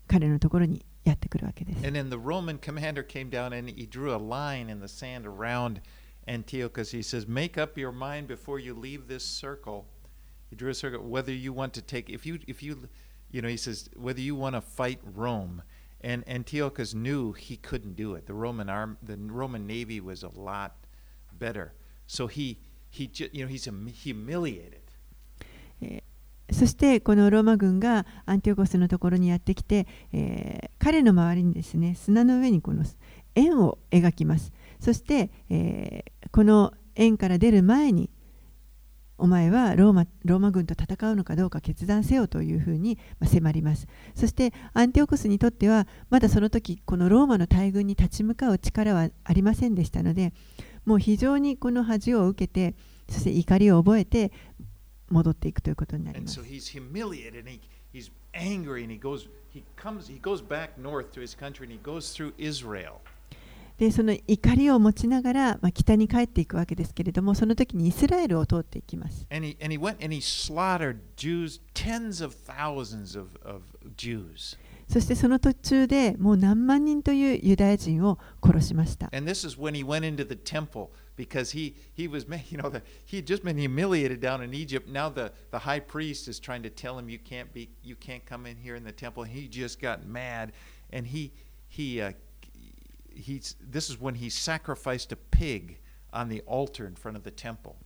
[0.06, 1.86] 彼のところにやってくるわけです。
[1.86, 5.80] And then the Roman commander came down and he drew a line in the sand around
[6.26, 6.92] Antiochus.
[6.92, 9.84] He says, "Make up your mind before you leave this circle."
[10.50, 12.88] He drew a circle whether you want to take if you if you
[13.30, 15.62] you know he says whether you want to fight Rome.
[16.00, 18.26] And Antiochus knew he couldn't do it.
[18.26, 20.72] The Roman arm the Roman navy was a lot
[21.36, 21.72] better.
[22.06, 22.58] So he
[22.88, 24.82] he ju- you know he's hum- humiliated.
[26.50, 32.84] そしてこのローマ軍がアンティオコスのところにやってきて、えー彼の周りにですね砂の上にこの
[33.34, 38.08] 円を描きますそして、えーこの円から出る前に
[39.18, 50.32] お前はローマローマ軍と戦うのかどうか決断せよというふうに迫りますそしてアンティオコスにとってはまだその時このローマの大軍に立ち向かう力はありませんでしたので
[50.84, 52.76] もう非常にこの恥を受けて
[53.08, 54.32] そして怒りを覚えて
[55.10, 56.40] 戻っていくということになります。
[63.78, 69.26] でその怒りを持ちながら、まあ、北に帰っていくわけですけれどもその時にイスラエルを通っていきます。
[69.30, 73.62] And he and he went and he slaughtered Jews, tens of thousands of, of
[73.96, 74.58] Jews.
[74.88, 79.10] そしてその途中でもう何万人というユダヤ人を殺しました。
[79.12, 82.82] And this is when he went into the temple because he he was you know the,
[83.04, 84.88] he had just been humiliated down in Egypt.
[84.88, 88.24] Now the, the high priest is trying to tell him you can't be you can't
[88.24, 89.22] come in here in the temple.
[89.22, 90.52] He just got mad
[90.90, 91.32] and he
[91.68, 92.12] he uh,
[93.18, 95.78] he's this is when he sacrificed a pig
[96.12, 97.76] on the altar in front of the temple.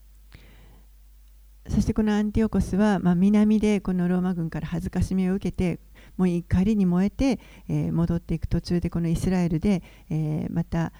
[1.68, 5.78] そしてこのアンティオコスは、まあ、南でこのローマ軍から恥ずかしみを受けて
[6.16, 10.92] もう怒りに燃えて、えー戻っていく途中でこのイスラエルで、えーまた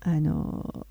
[0.00, 0.86] あの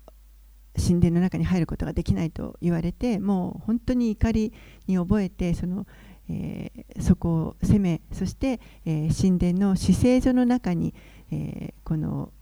[0.76, 4.52] 神殿の中に入ることができないと言われてもう本当に怒り
[4.88, 5.86] に覚えてその、
[6.28, 10.94] えーそこを攻めそして、えー神殿の至聖所の中に、
[11.30, 12.32] えーこの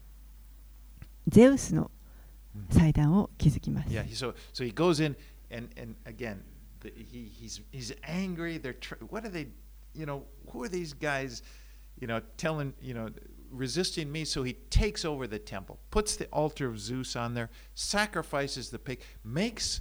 [1.28, 1.90] ゼウスの
[2.70, 3.88] 祭壇を築きます。
[3.90, 5.16] Yeah, so so he goes in
[5.50, 6.42] and and again
[6.80, 8.58] the, he he's he's angry.
[8.58, 9.48] They're tr- what are they
[9.94, 11.42] you know, who are these guys,
[12.00, 13.08] you know, telling, you know,
[13.50, 14.24] resisting me?
[14.24, 18.78] So he takes over the temple, puts the altar of Zeus on there, sacrifices the
[18.78, 19.80] pig, makes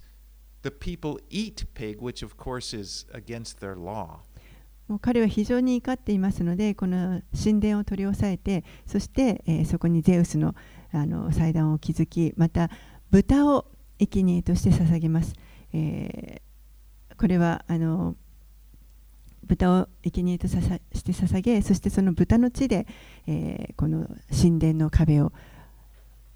[0.62, 4.22] the people eat pig, which of course is against their law.
[4.88, 10.54] もう彼は非常に怒っていますので、この神殿を取り押さえて、そして、えーそこにゼウスの
[10.92, 12.70] あの祭壇を築き、また
[13.10, 13.66] 豚を
[14.00, 15.34] 生贄として捧げます。
[15.74, 16.52] えー
[17.18, 18.16] これはあの
[19.44, 22.88] 豚を生贄とささして捧げ、そしてその豚の血で、
[23.28, 25.32] えーこの神殿の壁を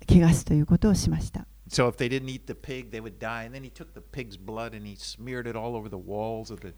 [0.08, 1.48] 汚すということをしました。
[1.68, 3.46] So if they didn't eat the pig, they would die.
[3.46, 6.54] And then he took the pig's blood and he smeared it all over the walls
[6.54, 6.76] of the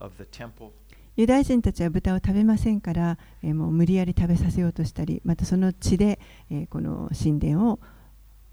[0.00, 0.72] of the temple.
[1.16, 7.80] ユダヤ人たちは豚を食べませんから、えーもう無理やり食べさせようとしたり、またその血で、えーこの神殿を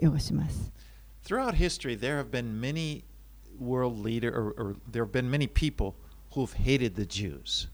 [0.02, 0.72] 汚します。
[1.26, 3.04] Throughout history, there have been many
[3.60, 5.96] world leader or, or there have been many people
[6.34, 7.70] who've hated the Jews.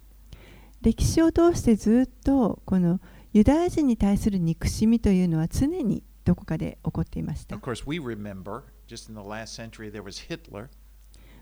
[0.82, 3.00] 歴史を通してずっとこの
[3.32, 7.56] ユダヤ人に対する憎しみというのは常にどこかで起こっていました。
[7.56, 10.70] Of course, we remember just in the last century there was Hitler,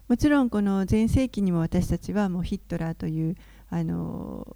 [0.08, 3.36] もちろんこの前世紀にも私たちはもうヒットラーという
[3.70, 4.56] あの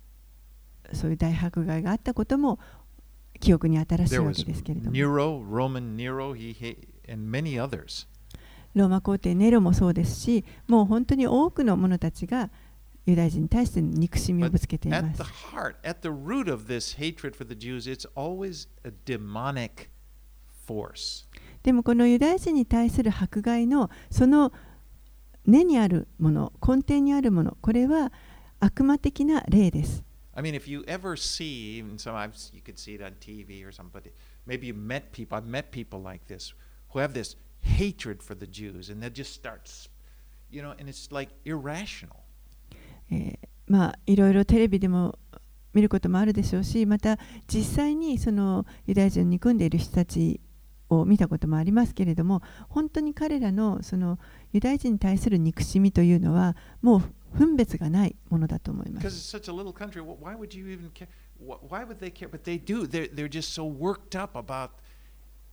[0.94, 2.60] そういう大迫害があったことも
[3.40, 6.78] 記憶に新しいわけですけれども Nero, Roman Nero, he, he
[7.12, 8.08] and many others.
[8.74, 12.50] ローマ皇帝ネロもそうですしもう本当に多くの者たちが
[13.06, 15.24] ユダヤ人に対して憎しみをぶつけていま At す the。
[15.54, 19.90] heart, at the root of this hatred for the Jews, it's always a demonic
[20.66, 21.26] force.
[21.64, 24.54] でもこのユダヤ人に対する迫害のその
[25.46, 28.12] 根にあるもの根底にあるものこれは
[28.60, 30.04] 悪魔的な霊です。
[30.34, 33.72] I mean, if you ever see, even some, I've, you could see it on TV or
[33.92, 34.04] but
[34.48, 36.54] maybe you met people, I've met people like this
[36.94, 39.70] who have this hatred for the Jews and they just start,
[40.50, 42.24] you know, and it's like irrational.
[43.12, 45.18] えーまあいろいろテレビでも
[45.74, 47.18] 見ることもあるでしょうしまた
[47.48, 50.42] 実際にそのユダヤ人を憎んでいる人たち
[50.92, 54.20] を見たこともありますけれども本当に彼らのその
[54.52, 59.38] ユダヤ人に対する憎しみというのはもう分別がないものだと思います。
[61.42, 62.28] why would they care?
[62.28, 62.86] But they do.
[62.86, 64.72] They're, they're just so worked up about.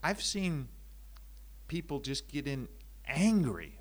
[0.03, 0.67] I've seen
[1.67, 2.69] people just get in
[3.07, 3.73] angry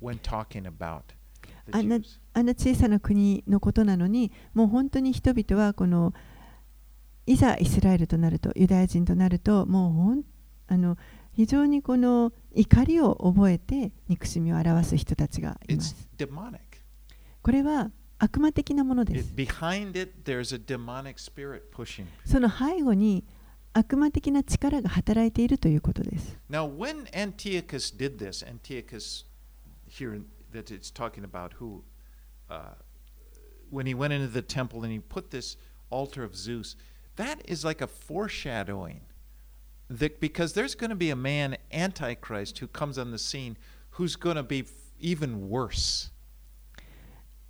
[0.00, 1.02] when talking about
[1.70, 1.98] あんな.
[2.34, 6.14] あんな小さな国のことなのにもう本当に人々はこの
[7.26, 10.22] いざイスラエルとなるとユダヤ人となるともうほん
[10.72, 10.96] あの
[11.34, 15.94] 非常にこの怒りを覚えて憎しみを表す人たちがいます。
[17.42, 19.34] これは悪魔的なもので It, す。
[21.56, 22.06] it, pushing.
[22.24, 23.22] その背後に
[23.74, 26.38] 悪魔的な力が働いているということです。
[26.48, 29.26] Now, when Antiochus did this, Antiochus
[29.86, 31.82] here that it's talking about who,
[32.48, 32.76] uh,
[33.70, 35.58] when he went into the temple and he put this
[35.90, 36.76] altar of Zeus,
[37.16, 39.00] that is like a foreshadowing.
[39.89, 43.57] That because there's going to be a man, Antichrist, who comes on the scene
[43.91, 44.67] who's going to be f-
[44.99, 46.11] even worse.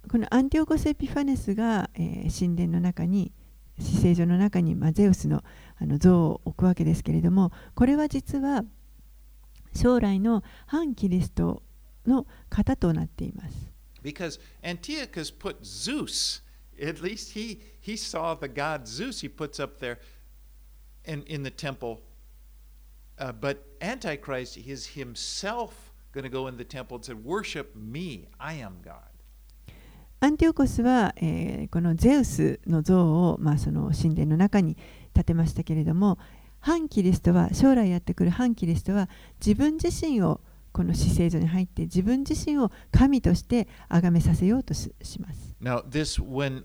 [0.09, 3.33] このアンティオコス・エピファネスが、えー神殿の中に
[3.79, 5.43] 死聖所の中に、まあ、ゼウスの
[5.79, 8.63] あの像を置くわけですけれどもこれは実は
[9.75, 11.61] 将来の反キリスト
[12.07, 13.71] の方となっています。
[14.03, 16.41] Because Antiochus put Zeus,
[16.79, 19.99] at least he, he saw the god Zeus he puts up there
[21.05, 21.99] in, in the temple.
[23.22, 28.26] Uh, but Antichrist is himself going to go in the temple and say, Worship me,
[28.40, 28.96] I am God.
[30.18, 34.76] アンティオコスは、えーこのゼウスの像を、まあ、その神殿の中に
[35.14, 36.18] 建てましたけれども
[36.60, 39.08] 反キリストは将来やってくる反キリストは
[39.44, 40.40] 自分自身を
[40.72, 45.54] この死聖所に入って自分自身を神として崇めさせようとしします。
[45.60, 46.64] Now, this when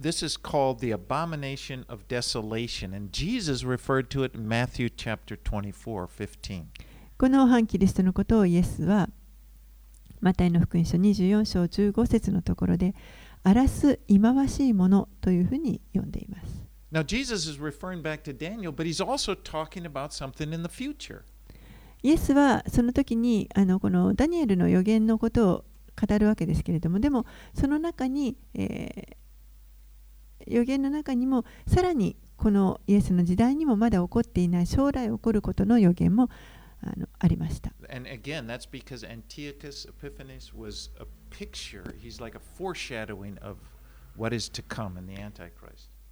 [0.00, 5.36] this is called the abomination of desolation, and Jesus referred to it in Matthew chapter
[5.36, 6.66] 24, 15.
[7.18, 9.10] この反キリストのことをイエスは
[10.20, 12.94] マタイの福音書24章15節のところで
[13.42, 16.66] 荒らす忌まわしいものというふうに読んでいます。
[16.90, 21.20] Now, Jesus is referring back to Daniel, but he's also talking about something in the future.
[22.02, 25.64] イエスはその時にあのこのダニエルの予言のことを
[26.00, 29.19] 語るわけですけれどもでもその中に、えー
[30.46, 36.28] 予言の中にもさらにこのイエスの時代にもまだ起こっていない将来起こることの予言も
[36.82, 37.72] あ,のありました。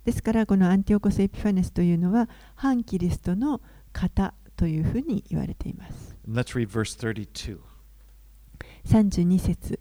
[0.05, 3.61] ですからこのアンティオコス・エピファネスというのは反キリストの
[3.93, 6.17] 型というふうに言われています。
[8.87, 9.81] 32節。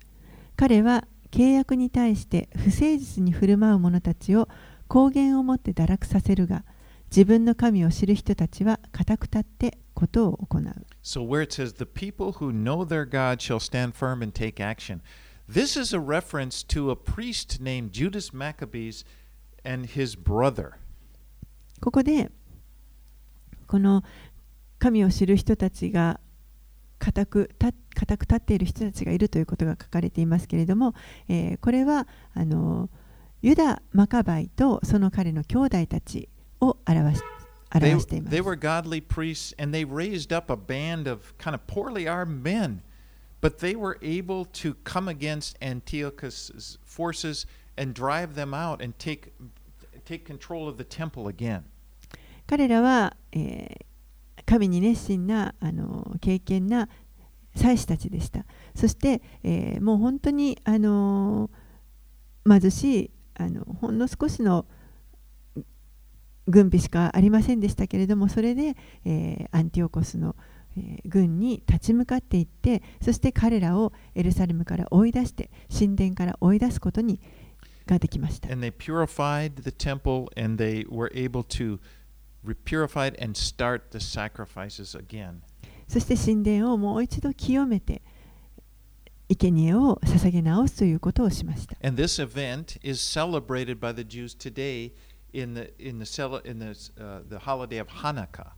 [0.56, 4.48] 彼は契約に対して不誠実に振る舞う者たちを
[4.88, 6.64] 公言をもって堕落させるが
[7.10, 10.64] 自分の神を知る人たちは固く立ってことを行う。
[11.04, 15.02] So, where it says, the people who know their God shall stand firm and take action,
[15.50, 19.06] this is a reference to a priest named Judas Maccabees
[19.64, 20.74] and his brother.
[21.80, 22.30] ここで
[23.68, 24.04] この
[24.80, 26.20] 神を知る人たちが
[27.00, 30.94] 固くた固く立っている人たちがいるということが書かれていますけれども、
[31.28, 32.90] えーこれはあの
[33.42, 36.28] ユダ・マカバイとその彼の兄弟たち
[36.60, 37.22] を表し
[37.72, 38.42] They, 表しています they。
[38.42, 42.82] were godly priests and they raised up a band of kind of poorly armed men,
[43.42, 47.46] but they were able to come against Antiochus' forces
[47.78, 49.34] and drive them out and take,
[50.06, 51.64] take control of the temple again.
[52.48, 53.87] 彼らは、えー
[54.48, 56.90] 神に熱心なあの敬虔な
[57.56, 58.46] 祭司たちでした。
[58.74, 61.52] そして、えーもう本当にあの
[62.50, 64.66] 貧しいあのほんの少しの
[66.48, 68.76] 軍備しかありませんでしたけれどもそれで、
[69.06, 70.36] えーアンティオコスの、
[70.78, 77.20] えー軍に立ち向かっていってそして彼らをエルサレムから追い出して神殿から追い出すことに
[77.86, 78.50] ができました。
[78.52, 81.80] And they purified the temple and they were able to
[82.44, 85.42] re- purify it and start the sacrifices again.
[85.88, 88.02] そして神殿をもう一度清めて
[89.30, 91.76] 生贄を捧げ直すということをしました。
[91.82, 94.94] And this event is celebrated by the Jews today
[95.34, 96.72] in the in the cele- in the
[97.02, 98.52] uh, the holiday of Hanukkah.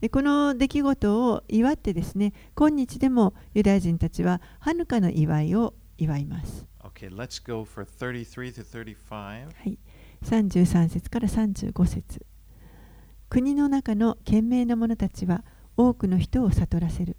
[0.00, 6.66] でこの出来事を祝ってですね今日でもユダヤ人たちはハヌカの祝いを祝います。
[6.80, 9.10] Okay, let's go for 33 to 35.
[9.10, 9.78] はい、
[10.24, 12.26] 33節から35節
[13.32, 15.42] 国の中の賢明な者たちは
[15.78, 17.16] 多くの人を悟らせる。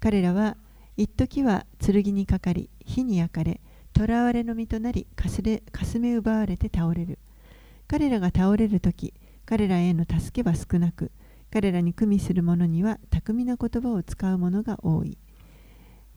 [0.00, 0.56] 彼らは
[0.96, 3.60] 一時は剣にかかり火に焼かれ
[3.96, 7.20] 囚われの身となりかすれかすめ奪われて倒れる。
[7.86, 9.14] 彼らが倒れる時
[9.46, 11.12] 彼らへの助けは少なく
[11.52, 15.16] 彼らに組みする者には巧みな言葉を使う者が多い。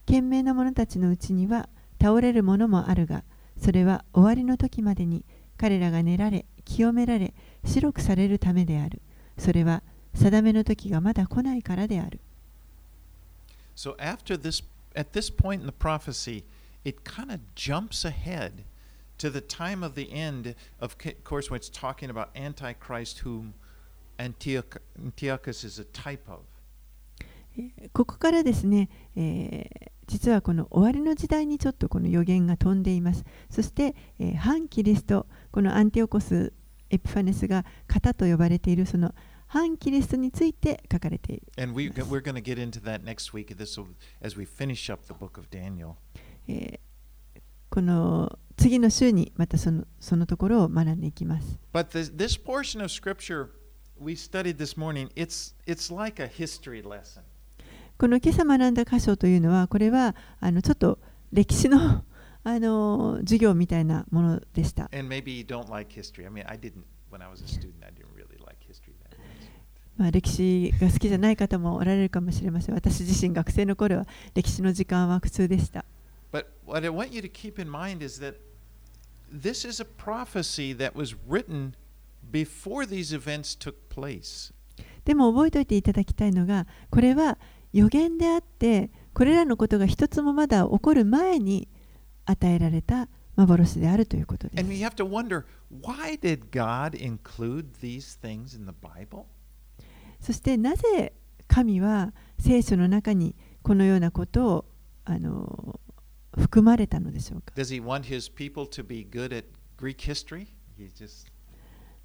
[0.06, 1.68] 賢明な者たちのうちには
[2.02, 3.22] 倒れる者もあるが
[3.56, 5.24] それは終わりの時までに
[5.56, 7.32] 彼らが練られ清められ
[7.64, 9.02] 白くされるためである。
[9.38, 9.82] それは
[10.14, 12.20] 定めの時がまだ来ないからである
[13.76, 14.64] So after this
[14.94, 16.44] at this point in the prophecy,
[16.84, 18.64] it kind of jumps ahead
[19.18, 23.52] to the time of the end of course when it's talking about antichrist whom
[24.18, 26.40] Antioch, Antiochus is a type of.
[27.92, 36.52] ここからですね、えー実はこの終わりの時代にちょっとこの予言が飛んでいますそして、えー反キリストこのアンティオコス・
[36.90, 39.14] エピファネスが型と呼ばれているその
[39.48, 41.42] 反キリストについて書かれている。
[47.68, 51.58] この次の週にまたその,そのところを学んでいきます。
[57.98, 60.98] この今朝学んだ箇所というのは、これはあのちょっと
[61.32, 62.04] 歴史の。
[62.48, 64.88] あの授業みたいなものでした。
[69.96, 72.74] まあ、歴史が好きじゃない方もおられるかもしれません。
[72.76, 75.84] 私自身学生の頃は歴史の時間は苦痛でした。
[85.04, 87.38] でも覚えておいていただきたいのが、これは
[87.72, 91.66] 予言であって、これらのことが一つもまだ起こる前に
[92.26, 94.62] 与えられた幻であるということです。
[95.08, 95.44] Wonder,
[97.02, 97.18] in
[100.20, 101.12] そしてなぜ
[101.48, 104.64] 神は聖書の中にこのようなことを
[105.04, 105.80] あの
[106.36, 107.52] 含まれたのでしょうか
[110.78, 111.26] ？Just...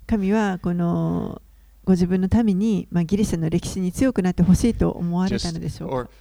[0.07, 1.41] 神はこの
[1.83, 6.11] ご自分のために、まあ、ギリシャの歴史に強くなってほしいと思われたのでしょうか？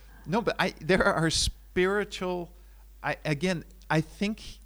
[3.91, 4.61] I think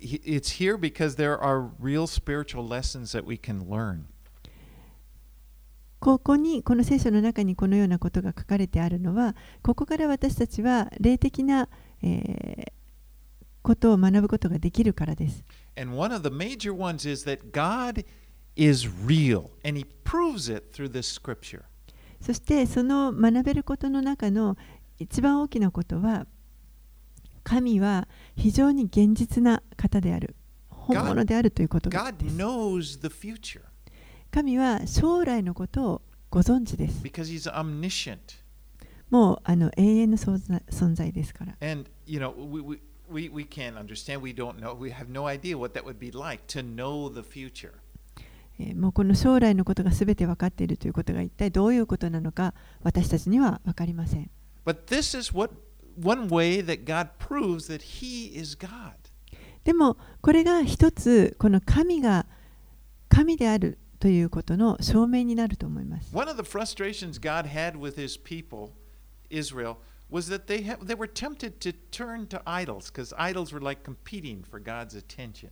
[0.00, 4.06] it's here because there are real spiritual lessons that we can learn.
[6.00, 11.68] ここにこの聖書の中にこのようなことが書かれてあるのはここから私たちは霊的な、
[12.02, 12.72] え、
[13.62, 15.44] ことを学ぶことができるからです。
[22.20, 24.56] そしてその学べることの中の
[24.98, 26.26] 一番大きなことは
[27.46, 30.34] 神は非常に現実な方である
[30.68, 32.04] 本物であるということです
[34.32, 37.04] 神は将来のことをご存知です.
[39.08, 44.20] もうあの永遠の存在ですから And you know, we, we we, can't understand.
[44.22, 44.74] We don't know.
[44.76, 47.74] We have no idea what that would be like to know the future.
[48.58, 54.28] えーもうこの将来のことが全て分かっているということが一体どういうことなのか私たちには分かりません。
[54.64, 55.54] But this is what
[56.00, 58.92] one way that God proves that He is God.
[59.64, 62.26] でもこれが一つこの神が
[63.08, 66.14] 神であるということの証明になると思います。
[66.14, 68.72] One of the frustrations God had with His people,
[69.30, 69.76] Israel,
[70.10, 73.82] was that they, ha- they were tempted to turn to idols because idols were like
[73.82, 75.50] competing for God's attention.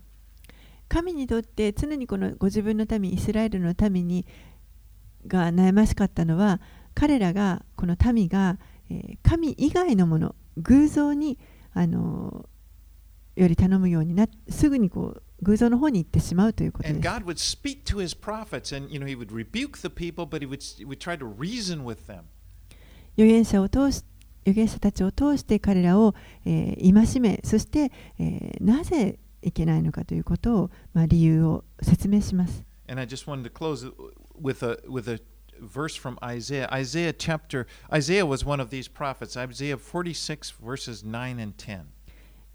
[0.88, 4.26] 神にとって常にこのご自分の民イスラエルの民に
[5.26, 6.60] が悩ましかったのは
[6.94, 8.58] 彼らがこの民が、
[9.22, 11.38] 神以外のもの偶像に
[11.72, 12.48] あの
[13.36, 17.00] より頼むようになすぐにこう偶像の方に行ってしまうということです。
[23.16, 24.04] 預言者を通し
[24.46, 26.14] 預言者たちを通して彼らを、
[26.44, 32.62] えー、戒めそして、えー、なぜいけないのかということを、まあ、理由を説明します。
[35.59, 36.69] verse from Isaiah.
[36.71, 39.35] Isaiah chapter Isaiah was one of these prophets.
[39.37, 41.87] Isaiah 46 verses 9 and 10.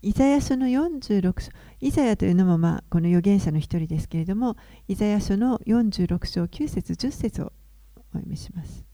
[0.02, 1.50] イザヤ書の46章、
[1.80, 4.54] イザヤというのも、まあ、この預言者の一人ですけれども、
[4.86, 7.52] イザヤ書の46章9節10節を
[7.96, 8.84] お読みします。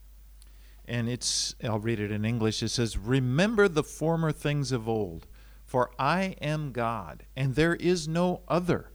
[0.89, 2.65] And it's I'll read it in English.
[2.65, 5.27] It says, "Remember the former things of old,
[5.65, 8.87] for I am God, and there is no other.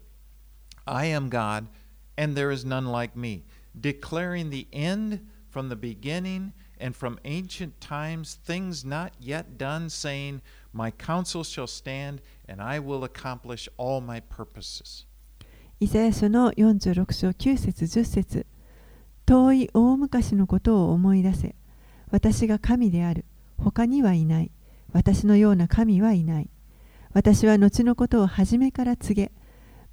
[0.86, 1.68] I am God,
[2.18, 3.46] and there is none like me,
[3.79, 10.41] Declaring the end from the beginning and from ancient times things not yet done, saying,
[10.73, 15.07] My counsel shall stand, and I will accomplish all my purposes."
[15.81, 18.47] イザヤ書の46章9節10節
[19.25, 21.55] 遠い大昔のことを思い出せ。
[22.11, 23.25] 私が神である。
[23.57, 24.51] 他にはいない。
[24.93, 26.51] 私のような神はいない。
[27.13, 29.33] 私は後のことを初めから告げ、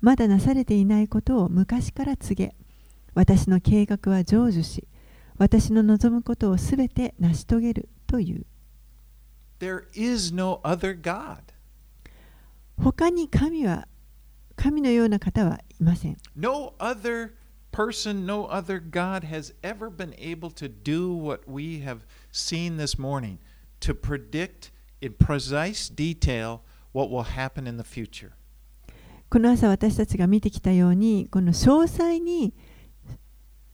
[0.01, 2.55] まだなされていないことを昔から告げ、
[3.17, 4.87] 私の計画は成就し、
[5.39, 8.45] 私の望むことをすべて成し遂げるという。
[9.59, 11.39] There is no other God.
[12.77, 13.87] 他に神は、
[14.55, 16.17] 神のような方はいません。
[16.35, 17.31] No other
[17.71, 22.01] person, no other God has ever been able to do what we have
[22.31, 23.39] seen this morning
[23.79, 26.59] to predict in precise detail
[26.93, 28.33] what will happen in the future.
[29.31, 32.53] この朝私たちが見てきたようにこの詳細に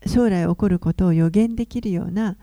[0.07, 2.37] 将来起こることを予言できるような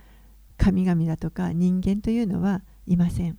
[0.57, 3.39] 神々だとか人間というのはいません。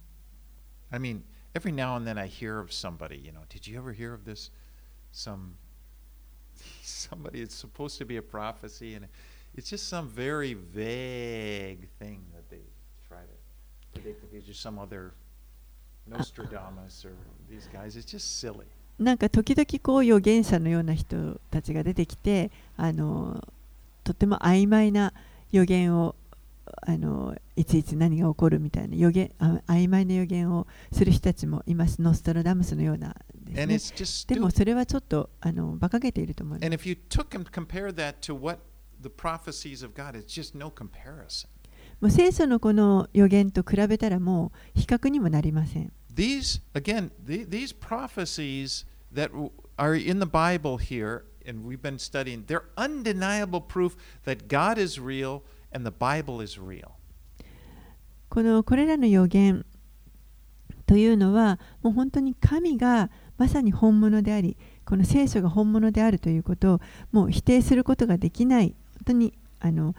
[0.92, 1.22] I mean,
[1.54, 4.26] every now and then I hear of somebody, you know, did you ever hear of
[4.26, 4.52] this?
[5.12, 5.56] Some
[6.84, 9.08] somebody it's supposed to be a prophecy and
[9.56, 12.62] it's just some very vague thing that they
[13.08, 15.14] try to predict the future, some other
[16.08, 17.14] Nostradamus or
[17.50, 17.96] these guys.
[17.96, 18.68] It's just silly.
[19.00, 23.44] なんか時々こう預言者のような人たちが出てきてあの
[24.04, 25.14] とても曖昧な
[25.52, 26.16] 予言を
[26.84, 36.70] あのいちいち何が起こるみたいな予言曖昧な予言をする人たちもいますノストラダムスのようなで,でもそれはちょっとあの馬鹿げていると思います。
[42.00, 45.92] もう聖書のこの予言と比べたらもう比較にもなりません。
[46.14, 49.32] These, again, these prophecies that
[49.78, 55.00] are in the Bible here and we've been studying, they're undeniable proof that God is
[55.00, 56.92] real and the Bible is real.
[58.30, 59.66] このこれらの予言
[60.86, 66.82] というのはもう本当に神がまさに本物でありこの聖書が本物であるということを
[67.12, 69.96] もう否定することができない本当にあの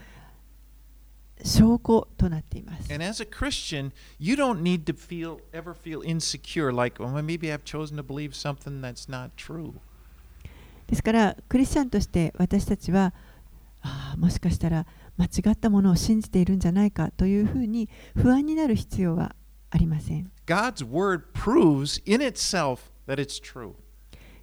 [1.44, 2.92] 証拠となっています。
[2.92, 7.64] And as a Christian, you don't need to feel ever feel insecure, like, well, maybe I've
[7.64, 9.74] chosen to believe something that's not true.
[10.92, 13.14] ですからクリスチャンとして私たちは
[13.80, 14.84] ああもしかしたら
[15.16, 19.34] 間違ったものを信じているんじゃないかというふうに不安になる必要は
[19.70, 20.30] ありません。
[20.46, 23.72] God's word proves in itself that it's true.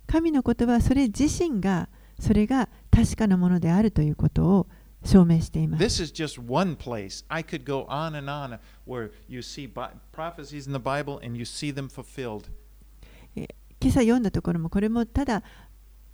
[0.07, 1.87] 神の言葉はそれ自身が
[2.19, 4.67] それが確かなものであるということを
[5.05, 5.83] 証明しています。
[5.83, 7.23] This is just one place.
[7.27, 9.71] I could go on and on where you see
[10.11, 12.49] prophecies in the Bible and you see them fulfilled.
[13.81, 15.41] 今朝読んだところもこれもただ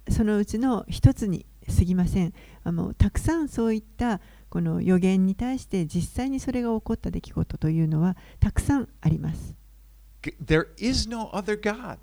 [0.10, 2.34] そのうちの一つに過ぎません。
[2.64, 9.56] あのたくさんそういったこの予言に対して実際にそれが起こった出来事というのはたくさんあります。
[10.44, 11.98] There is no other God.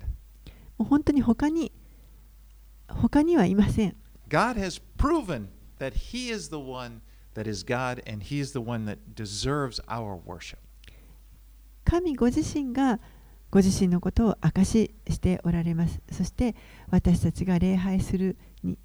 [0.77, 1.71] もう本当に他に
[2.87, 3.95] 他にはいません。
[4.29, 5.47] God has proven
[5.79, 7.01] that He is the one
[7.35, 10.57] that is God and He is the one that deserves our worship.
[11.85, 12.99] 神ご自身が
[13.53, 16.01] ご自身のことを証ししておられます。
[16.11, 16.55] そして
[16.89, 18.79] 私たちが礼拝するに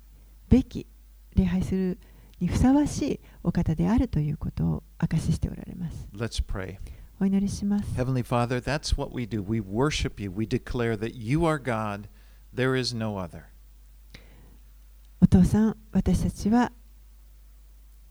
[0.50, 0.86] べき、
[1.34, 1.98] 礼拝する
[2.38, 6.06] にふさわしいお方であるということを証ししておられます。
[6.14, 6.76] Let's pray.
[7.18, 7.94] お祈りします。
[7.94, 9.42] Heavenly Father, that's what we do.
[9.42, 10.30] We worship you.
[10.30, 12.02] We declare that you are God.
[12.54, 13.44] There is no other.
[15.22, 16.72] お父さん、私たちは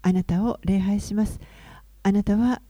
[0.01, 1.39] あなたを礼拝します。
[2.01, 2.63] あなたは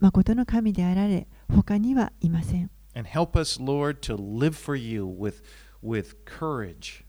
[0.00, 2.70] 誠の神であられ、他にはいません。
[2.96, 5.42] And help us, Lord, to live for you with,
[5.82, 7.04] with courage.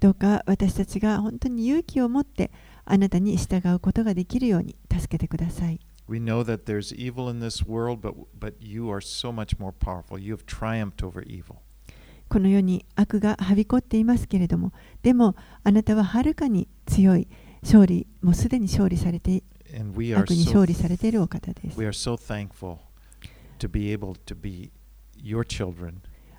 [0.00, 2.50] どうか私たちが本当に勇気を持って
[2.86, 5.80] あなたに従うことができるように助けてください。
[6.08, 10.18] We know that there's evil in this world, but, but you are so much more powerful.
[10.18, 11.56] You have triumphed over evil.
[12.30, 17.28] この世に悪がはびこっていますけれども、でもあなたははるかに強い
[17.62, 19.42] 勝利、もうすでに勝利されて、
[20.14, 21.86] 悪に勝利されているお方です we。
[21.86, 22.78] are so thankful
[23.58, 24.70] to be able to be
[25.22, 25.94] your children,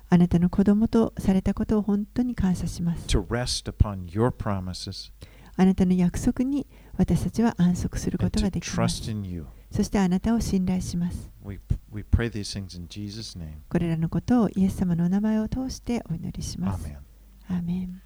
[0.08, 3.06] あなたの子供とされたことを本当に感謝します。
[3.06, 5.12] to rest upon your promises,
[5.56, 6.66] あなたの約束に
[6.96, 9.02] 私たちは安息することができます。
[9.02, 9.46] trust in you.
[9.70, 11.30] そしてあなたを信頼します。
[11.42, 11.58] We,
[11.90, 13.54] we pray these things in Jesus' name.
[13.70, 16.92] これらのことをイエス様のお名前を通してお祈りします。
[17.48, 18.02] アーメン